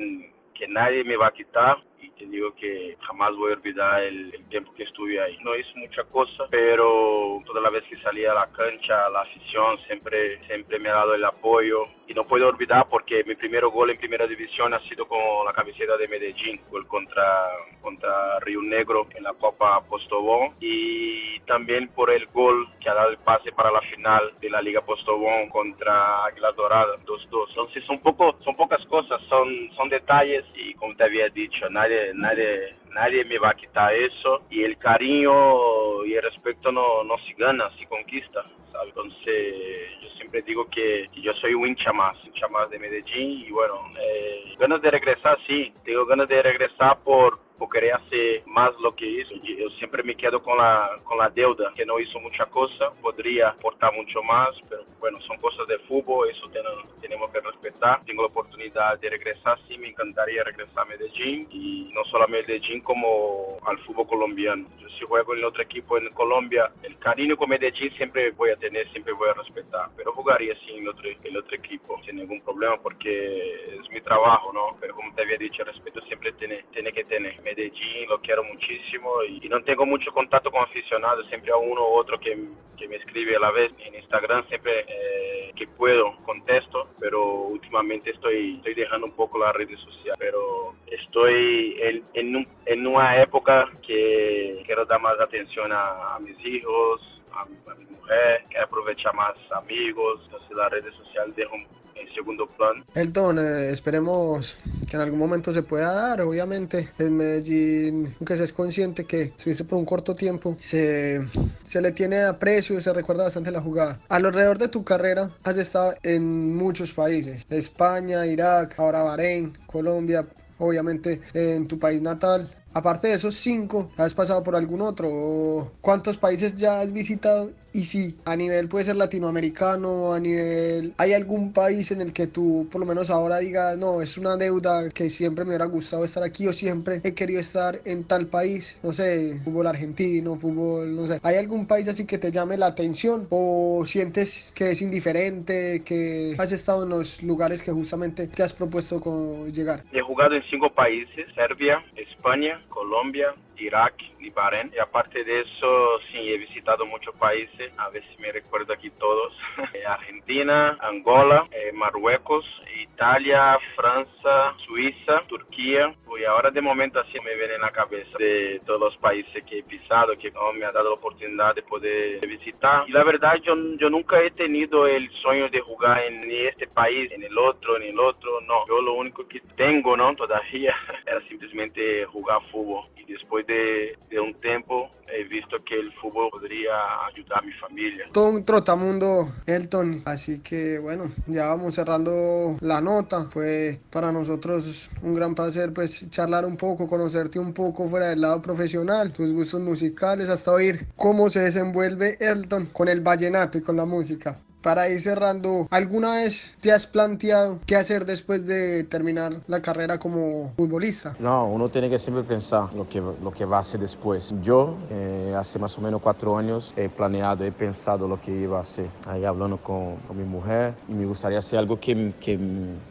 que 0.53 0.67
nadie 0.67 1.03
me 1.03 1.17
va 1.17 1.27
a 1.27 1.31
quitar 1.31 1.77
digo 2.25 2.53
que 2.55 2.97
jamás 2.99 3.35
voy 3.35 3.51
a 3.51 3.55
olvidar 3.55 4.03
el, 4.03 4.33
el, 4.33 4.43
tiempo 4.49 4.73
que 4.73 4.83
estuve 4.83 5.21
ahí. 5.21 5.37
No 5.41 5.55
hice 5.55 5.71
mucha 5.75 6.03
cosa, 6.05 6.45
pero 6.49 7.41
toda 7.45 7.61
la 7.61 7.69
vez 7.69 7.83
que 7.89 7.97
salía 8.01 8.31
a 8.31 8.35
la 8.35 8.47
cancha, 8.47 9.09
la 9.09 9.21
afición 9.21 9.77
siempre, 9.87 10.43
siempre 10.47 10.79
me 10.79 10.89
ha 10.89 10.95
dado 10.95 11.15
el 11.15 11.25
apoyo. 11.25 11.85
Y 12.07 12.13
no 12.13 12.25
puedo 12.25 12.47
olvidar 12.47 12.87
porque 12.89 13.23
mi 13.23 13.35
primer 13.35 13.65
gol 13.67 13.91
en 13.91 13.97
primera 13.97 14.25
división 14.25 14.73
ha 14.73 14.79
sido 14.89 15.07
con 15.07 15.45
la 15.45 15.53
camiseta 15.53 15.95
de 15.95 16.07
Medellín, 16.07 16.59
gol 16.71 16.87
contra, 16.87 17.49
contra 17.81 18.39
Río 18.39 18.61
Negro 18.63 19.07
en 19.15 19.23
la 19.23 19.33
Copa 19.33 19.81
Postobón. 19.87 20.55
Y 20.59 21.39
también 21.41 21.89
por 21.89 22.09
el 22.09 22.25
gol 22.27 22.67
que 22.79 22.89
ha 22.89 22.95
dado 22.95 23.11
el 23.11 23.17
pase 23.17 23.51
para 23.51 23.71
la 23.71 23.81
final 23.99 24.31
de 24.39 24.49
la 24.49 24.61
Liga 24.61 24.81
Postobón 24.81 25.49
contra 25.49 26.23
Águila 26.25 26.51
Dorada, 26.53 26.95
2-2. 27.05 27.49
Entonces 27.49 27.83
son, 27.83 27.99
poco, 27.99 28.37
son 28.43 28.55
pocas 28.55 28.83
cosas, 28.85 29.21
son, 29.27 29.69
son 29.75 29.89
detalles 29.89 30.45
y 30.55 30.73
como 30.75 30.95
te 30.95 31.03
había 31.03 31.27
dicho, 31.29 31.69
nadie, 31.69 32.13
nadie, 32.13 32.75
nadie 32.93 33.25
me 33.25 33.37
va 33.37 33.49
a 33.49 33.55
quitar 33.55 33.93
eso 33.93 34.43
y 34.49 34.63
el 34.63 34.77
cariño 34.77 36.05
y 36.05 36.13
el 36.13 36.23
respeto 36.23 36.71
no, 36.71 37.03
no 37.03 37.17
se 37.27 37.33
gana, 37.33 37.69
se 37.77 37.85
conquista. 37.87 38.45
¿sabes? 38.71 38.89
Entonces 38.89 40.01
yo 40.01 40.09
siempre 40.15 40.41
digo 40.43 40.65
que, 40.69 41.09
yo 41.21 41.33
soy 41.33 41.53
un 41.53 41.67
hincha 41.67 41.91
más, 41.91 42.15
hincha 42.23 42.47
más 42.47 42.69
de 42.69 42.79
Medellín 42.79 43.45
y 43.47 43.51
bueno, 43.51 43.91
eh, 43.99 44.55
ganas 44.57 44.81
de 44.81 44.91
regresar, 44.91 45.37
sí, 45.45 45.73
tengo 45.83 46.05
ganas 46.05 46.29
de 46.29 46.41
regresar 46.41 46.99
por 47.03 47.48
por 47.59 47.69
querer 47.69 47.93
hacer 47.93 48.41
más 48.47 48.71
lo 48.81 48.95
que 48.95 49.05
hizo. 49.05 49.35
Yo 49.43 49.69
siempre 49.71 50.01
me 50.01 50.15
quedo 50.15 50.41
con 50.41 50.57
la, 50.57 50.97
con 51.03 51.17
la 51.17 51.29
deuda, 51.29 51.73
que 51.75 51.85
no 51.85 51.99
hizo 51.99 52.19
mucha 52.19 52.45
cosa, 52.45 52.89
podría 53.01 53.49
aportar 53.49 53.93
mucho 53.93 54.23
más, 54.23 54.49
pero 54.69 54.83
bueno, 54.99 55.19
son 55.21 55.37
cosas 55.37 55.67
de 55.67 55.77
fútbol, 55.79 56.29
eso 56.29 56.47
tenemos, 56.49 57.01
tenemos 57.01 57.29
que 57.31 57.41
respetar. 57.41 58.01
Tengo 58.05 58.23
la 58.23 58.29
oportunidad 58.29 58.97
de 58.99 59.09
regresar, 59.09 59.59
sí, 59.67 59.77
me 59.77 59.89
encantaría 59.89 60.43
regresar 60.43 60.83
a 60.83 60.85
Medellín 60.85 61.47
y 61.51 61.91
no 61.93 62.03
solo 62.05 62.23
a 62.23 62.27
Medellín 62.27 62.81
como 62.81 63.57
al 63.65 63.77
fútbol 63.79 64.07
colombiano. 64.07 64.65
Yo 64.79 64.87
si 64.89 65.05
juego 65.05 65.35
en 65.35 65.43
otro 65.43 65.61
equipo 65.61 65.97
en 65.97 66.09
Colombia, 66.11 66.71
el 66.83 66.97
cariño 66.97 67.35
con 67.35 67.49
Medellín 67.49 67.91
siempre 67.95 68.31
voy 68.31 68.51
a 68.51 68.55
tener, 68.55 68.89
siempre 68.91 69.13
voy 69.13 69.29
a 69.29 69.33
respetar, 69.33 69.89
pero 69.97 70.13
jugaría 70.13 70.55
sí 70.65 70.71
en 70.75 70.87
otro, 70.87 71.09
en 71.09 71.37
otro 71.37 71.55
equipo 71.55 71.99
sin 72.05 72.17
ningún 72.17 72.41
problema 72.41 72.77
porque 72.77 73.75
es 73.79 73.89
mi 73.91 74.01
trabajo, 74.01 74.53
¿no? 74.53 74.77
Pero 74.79 74.95
como 74.95 75.13
te 75.13 75.23
había 75.23 75.37
dicho, 75.37 75.63
respeto 75.63 76.01
siempre 76.01 76.31
tiene, 76.33 76.63
tiene 76.71 76.91
que 76.91 77.03
tener. 77.03 77.39
Medellín, 77.49 78.07
lo 78.07 78.19
quiero 78.19 78.43
muchísimo 78.43 79.23
y, 79.27 79.45
y, 79.45 79.49
no 79.49 79.61
tengo 79.63 79.85
mucho 79.85 80.11
contacto 80.11 80.51
con 80.51 80.61
aficionados, 80.63 81.27
siempre 81.27 81.51
a 81.51 81.57
uno 81.57 81.81
u 81.81 81.93
otro 81.97 82.19
que, 82.19 82.37
que 82.77 82.87
me 82.87 82.97
escribe 82.97 83.35
a 83.35 83.39
la 83.39 83.51
vez 83.51 83.71
en 83.85 83.95
Instagram, 83.95 84.47
siempre 84.47 84.85
eh, 84.87 85.51
que 85.55 85.67
puedo 85.67 86.15
contesto, 86.23 86.89
pero 86.99 87.47
últimamente 87.47 88.11
estoy, 88.11 88.55
estoy 88.57 88.73
dejando 88.75 89.07
un 89.07 89.15
poco 89.15 89.39
las 89.39 89.53
redes 89.55 89.79
sociales, 89.79 90.17
pero 90.19 90.75
estoy 90.87 91.75
en, 91.81 92.03
en, 92.13 92.35
un, 92.35 92.47
en 92.65 92.87
una 92.87 93.21
época 93.21 93.69
que 93.85 94.61
quiero 94.65 94.85
dar 94.85 95.01
más 95.01 95.19
atención 95.19 95.71
a, 95.71 96.15
a 96.15 96.19
mis 96.19 96.37
hijos, 96.45 97.01
a 97.33 97.45
mi, 97.45 97.57
a 97.67 97.75
mi, 97.75 97.85
mujer, 97.85 98.43
quiero 98.49 98.65
aprovechar 98.65 99.13
más 99.15 99.35
amigos, 99.51 100.21
entonces 100.25 100.51
las 100.55 100.71
redes 100.71 100.93
sociales 100.95 101.35
dejo 101.35 101.55
en 101.95 102.13
segundo 102.13 102.47
plano. 102.47 102.83
Elton, 102.95 103.39
eh, 103.39 103.71
esperemos 103.71 104.57
que 104.89 104.97
en 104.97 105.01
algún 105.01 105.19
momento 105.19 105.53
se 105.53 105.63
pueda 105.63 105.93
dar. 105.93 106.21
Obviamente, 106.21 106.89
en 106.97 107.15
Medellín, 107.15 108.15
aunque 108.19 108.35
se 108.35 108.45
es 108.45 108.53
consciente 108.53 109.05
que 109.05 109.33
estuviste 109.37 109.63
por 109.63 109.77
un 109.77 109.85
corto 109.85 110.15
tiempo, 110.15 110.57
se, 110.59 111.19
se 111.63 111.81
le 111.81 111.91
tiene 111.91 112.23
aprecio, 112.23 112.81
se 112.81 112.91
recuerda 112.91 113.25
bastante 113.25 113.51
la 113.51 113.61
jugada. 113.61 113.99
Alrededor 114.09 114.57
de 114.57 114.67
tu 114.67 114.83
carrera 114.83 115.31
has 115.43 115.57
estado 115.57 115.93
en 116.03 116.55
muchos 116.55 116.91
países, 116.93 117.45
España, 117.49 118.25
Irak, 118.25 118.75
ahora 118.79 119.03
Bahrein, 119.03 119.57
Colombia, 119.67 120.25
obviamente 120.57 121.21
en 121.33 121.67
tu 121.67 121.77
país 121.79 122.01
natal. 122.01 122.49
Aparte 122.73 123.07
de 123.07 123.13
esos 123.15 123.35
cinco, 123.41 123.89
¿has 123.97 124.13
pasado 124.13 124.43
por 124.43 124.55
algún 124.55 124.81
otro? 124.81 125.71
¿Cuántos 125.81 126.17
países 126.17 126.55
ya 126.55 126.81
has 126.81 126.93
visitado 126.93 127.51
y 127.73 127.83
si 127.85 128.15
a 128.25 128.35
nivel 128.35 128.67
puede 128.67 128.85
ser 128.85 128.95
latinoamericano, 128.95 130.13
a 130.13 130.19
nivel... 130.19 130.93
¿Hay 130.97 131.13
algún 131.13 131.53
país 131.53 131.91
en 131.91 132.01
el 132.01 132.13
que 132.13 132.27
tú 132.27 132.67
por 132.71 132.81
lo 132.81 132.87
menos 132.87 133.09
ahora 133.09 133.39
digas, 133.39 133.77
no, 133.77 134.01
es 134.01 134.17
una 134.17 134.35
deuda 134.37 134.89
que 134.89 135.09
siempre 135.09 135.43
me 135.43 135.51
hubiera 135.51 135.65
gustado 135.65 136.03
estar 136.03 136.23
aquí 136.23 136.47
o 136.47 136.53
siempre 136.53 137.01
he 137.03 137.13
querido 137.13 137.39
estar 137.39 137.79
en 137.85 138.05
tal 138.05 138.27
país? 138.27 138.77
No 138.83 138.93
sé, 138.93 139.39
fútbol 139.43 139.67
argentino, 139.67 140.37
fútbol, 140.37 140.95
no 140.95 141.07
sé. 141.07 141.19
¿Hay 141.23 141.37
algún 141.37 141.67
país 141.67 141.87
así 141.87 142.05
que 142.05 142.17
te 142.17 142.31
llame 142.31 142.57
la 142.57 142.67
atención 142.67 143.27
o 143.29 143.83
sientes 143.85 144.51
que 144.55 144.71
es 144.71 144.81
indiferente, 144.81 145.83
que 145.85 146.35
has 146.37 146.51
estado 146.51 146.83
en 146.83 146.89
los 146.89 147.21
lugares 147.21 147.61
que 147.61 147.71
justamente 147.71 148.27
te 148.27 148.43
has 148.43 148.53
propuesto 148.53 149.47
llegar? 149.47 149.83
He 149.91 150.01
jugado 150.01 150.35
en 150.35 150.43
cinco 150.49 150.69
países, 150.73 151.27
Serbia, 151.35 151.83
España, 151.95 152.58
Colombia, 152.69 153.33
Irak 153.59 153.95
y 154.19 154.29
Bahrein. 154.29 154.71
Y 154.75 154.79
aparte 154.79 155.23
de 155.23 155.41
eso, 155.41 155.99
sí, 156.11 156.17
he 156.17 156.37
visitado 156.37 156.85
muchos 156.85 157.15
países, 157.15 157.71
a 157.77 157.89
ver 157.89 158.03
si 158.03 158.21
me 158.21 158.31
recuerdo 158.31 158.73
aquí 158.73 158.89
todos. 158.91 159.33
Eh, 159.73 159.85
Argentina, 159.85 160.77
Angola, 160.81 161.45
eh, 161.51 161.71
Marruecos, 161.73 162.43
Italia, 162.81 163.57
Francia, 163.75 164.53
Suiza, 164.65 165.21
Turquía. 165.27 165.93
Y 166.19 166.25
ahora 166.25 166.49
de 166.51 166.59
momento 166.59 166.99
así 166.99 167.17
me 167.21 167.35
viene 167.35 167.55
en 167.55 167.61
la 167.61 167.71
cabeza 167.71 168.17
de 168.17 168.61
todos 168.65 168.79
los 168.79 168.97
países 168.97 169.45
que 169.45 169.59
he 169.59 169.63
pisado, 169.63 170.17
que 170.17 170.31
me 170.57 170.65
ha 170.65 170.71
dado 170.71 170.89
la 170.89 170.95
oportunidad 170.95 171.55
de 171.55 171.61
poder 171.61 172.25
visitar. 172.27 172.83
Y 172.87 172.91
la 172.91 173.03
verdad, 173.03 173.35
yo, 173.43 173.55
yo 173.77 173.89
nunca 173.89 174.21
he 174.21 174.31
tenido 174.31 174.87
el 174.87 175.09
sueño 175.21 175.49
de 175.49 175.61
jugar 175.61 176.03
en 176.03 176.29
este 176.31 176.67
país, 176.67 177.11
en 177.11 177.23
el 177.23 177.37
otro, 177.37 177.77
en 177.77 177.83
el 177.83 177.99
otro. 177.99 178.41
No, 178.41 178.67
yo 178.67 178.81
lo 178.81 178.93
único 178.93 179.27
que 179.27 179.39
tengo, 179.55 179.95
¿no? 179.95 180.15
Todavía 180.15 180.75
era 181.05 181.21
simplemente 181.27 182.05
jugar 182.05 182.41
fútbol. 182.51 182.87
Y 182.97 183.03
después 183.05 183.45
de, 183.49 184.19
un 184.19 184.33
tiempo 184.35 184.89
he 185.07 185.23
visto 185.23 185.57
que 185.65 185.79
el 185.79 185.91
fútbol 185.93 186.29
podría 186.29 186.71
ayudar 187.07 187.39
a 187.39 187.41
mi 187.41 187.51
familia. 187.53 188.05
Todo 188.11 188.29
un 188.29 188.45
trotamundo, 188.45 189.29
Elton. 189.47 190.03
Así 190.05 190.39
que 190.41 190.77
bueno, 190.79 191.11
ya 191.25 191.47
vamos 191.47 191.75
cerrando 191.75 192.57
la 192.61 192.79
nota. 192.79 193.25
Fue 193.31 193.79
para 193.91 194.11
nosotros 194.11 194.89
un 195.01 195.15
gran 195.15 195.33
placer 195.33 195.73
pues 195.73 196.09
charlar 196.11 196.45
un 196.45 196.57
poco, 196.57 196.87
conocerte 196.87 197.39
un 197.39 197.53
poco 197.53 197.89
fuera 197.89 198.09
del 198.09 198.21
lado 198.21 198.41
profesional, 198.41 199.11
tus 199.11 199.33
gustos 199.33 199.61
musicales, 199.61 200.29
hasta 200.29 200.51
oír 200.51 200.85
cómo 200.95 201.29
se 201.29 201.39
desenvuelve 201.39 202.17
Elton 202.19 202.67
con 202.67 202.87
el 202.87 203.01
vallenato 203.01 203.57
y 203.57 203.61
con 203.61 203.77
la 203.77 203.85
música 203.85 204.39
para 204.61 204.89
ir 204.89 205.01
cerrando, 205.01 205.67
¿alguna 205.69 206.15
vez 206.15 206.35
te 206.61 206.71
has 206.71 206.85
planteado 206.87 207.59
qué 207.65 207.75
hacer 207.75 208.05
después 208.05 208.45
de 208.45 208.83
terminar 208.85 209.33
la 209.47 209.61
carrera 209.61 209.97
como 209.97 210.53
futbolista? 210.55 211.15
No, 211.19 211.47
uno 211.47 211.69
tiene 211.69 211.89
que 211.89 211.99
siempre 211.99 212.23
pensar 212.23 212.73
lo 212.73 212.87
que, 212.87 212.99
lo 212.99 213.31
que 213.31 213.45
va 213.45 213.57
a 213.57 213.61
hacer 213.61 213.79
después. 213.79 214.33
Yo, 214.41 214.77
eh, 214.89 215.33
hace 215.37 215.59
más 215.59 215.77
o 215.77 215.81
menos 215.81 216.01
cuatro 216.01 216.37
años, 216.37 216.73
he 216.75 216.89
planeado, 216.89 217.43
he 217.43 217.51
pensado 217.51 218.07
lo 218.07 218.19
que 218.21 218.31
iba 218.31 218.57
a 218.57 218.61
hacer. 218.61 218.87
Ahí 219.07 219.25
hablando 219.25 219.57
con, 219.57 219.97
con 220.07 220.17
mi 220.17 220.23
mujer 220.23 220.73
y 220.87 220.93
me 220.93 221.05
gustaría 221.05 221.39
hacer 221.39 221.59
algo 221.59 221.79
que, 221.79 222.13
que, 222.19 222.39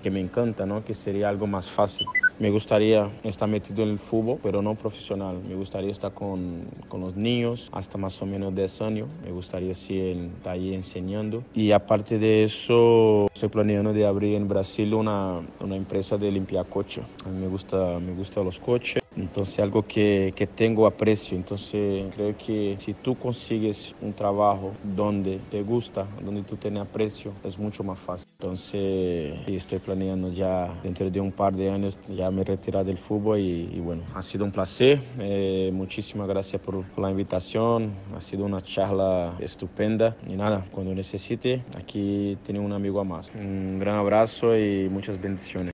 que 0.03 0.11
me 0.11 0.21
encanta, 0.21 0.65
¿no? 0.67 0.85
Que 0.85 0.95
sería 0.95 1.29
algo 1.29 1.47
más 1.47 1.71
fácil. 1.73 2.07
Me 2.39 2.51
gustaría 2.51 3.11
estar 3.25 3.49
metido 3.49 3.83
en 3.83 3.91
el 3.91 3.99
fútbol, 3.99 4.39
pero 4.41 4.63
no 4.63 4.77
profesional. 4.77 5.41
Me 5.43 5.57
gustaría 5.57 5.91
estar 5.91 6.13
con, 6.13 6.69
con 6.89 7.01
los 7.01 7.17
niños 7.17 7.69
hasta 7.73 7.99
más 7.99 8.21
o 8.23 8.27
menos 8.27 8.55
10 8.55 8.81
años. 8.81 9.09
Me 9.25 9.33
gustaría 9.33 9.73
estar 9.73 10.53
ahí 10.53 10.73
enseñando. 10.73 11.43
Y 11.59 11.73
aparte 11.73 12.21
de 12.21 12.45
eso, 12.45 13.27
estoy 13.35 13.49
planeando 13.49 13.93
de 13.93 14.07
abrir 14.07 14.37
en 14.37 14.47
Brasil 14.47 14.95
una, 14.95 15.41
una 15.59 15.75
empresa 15.75 16.17
de 16.17 16.31
limpiar 16.31 16.69
coches. 16.69 17.05
A 17.25 17.31
mí 17.31 17.41
me 17.41 17.49
gusta, 17.49 17.99
me 17.99 18.13
gustan 18.13 18.45
los 18.45 18.61
coches. 18.61 18.98
Entonces 19.19 19.59
algo 19.59 19.83
que, 19.83 20.33
que 20.37 20.47
tengo 20.47 20.87
aprecio. 20.87 21.37
Entonces 21.37 22.13
creo 22.15 22.37
que 22.37 22.79
si 22.81 22.95
tú 22.95 23.17
consigues 23.17 23.95
un 24.01 24.15
trabajo 24.15 24.73
donde 24.83 25.41
te 25.51 25.63
gusta, 25.63 26.07
donde 26.23 26.43
tú 26.43 26.57
tienes 26.57 26.83
aprecio, 26.83 27.33
es 27.45 27.59
mucho 27.59 27.83
más 27.83 27.99
fácil. 28.01 28.29
Entonces 28.41 29.35
estoy 29.47 29.81
planeando 29.81 30.33
ya 30.33 30.73
dentro 30.83 31.11
de 31.11 31.21
un 31.21 31.33
par 31.33 31.55
de 31.55 31.71
años 31.71 31.99
ya 32.09 32.31
me 32.31 32.45
retirar 32.45 32.85
del 32.85 32.99
fútbol 32.99 33.39
y, 33.39 33.81
bueno, 33.81 34.03
ha 34.15 34.23
sido 34.23 34.45
un 34.45 34.53
placer. 34.53 35.01
Eh, 35.21 35.71
muchísimas 35.73 36.29
gracias 36.29 36.61
por, 36.63 36.85
por, 36.87 37.05
la 37.05 37.11
invitación. 37.11 37.93
Ha 38.15 38.21
sido 38.21 38.45
una 38.45 38.63
charla 38.63 39.37
estupenda. 39.41 40.17
Y 40.27 40.37
nada, 40.37 40.67
cuando 40.71 40.95
necesite, 40.95 41.65
aquí 41.77 42.39
tiene 42.45 42.61
un 42.61 42.73
amigo 42.73 43.01
a 43.01 43.05
más. 43.05 43.31
Un 43.35 43.79
gran 43.79 43.97
abrazo 43.97 44.57
y 44.57 44.89
muchas 44.89 45.21
bendiciones. 45.21 45.73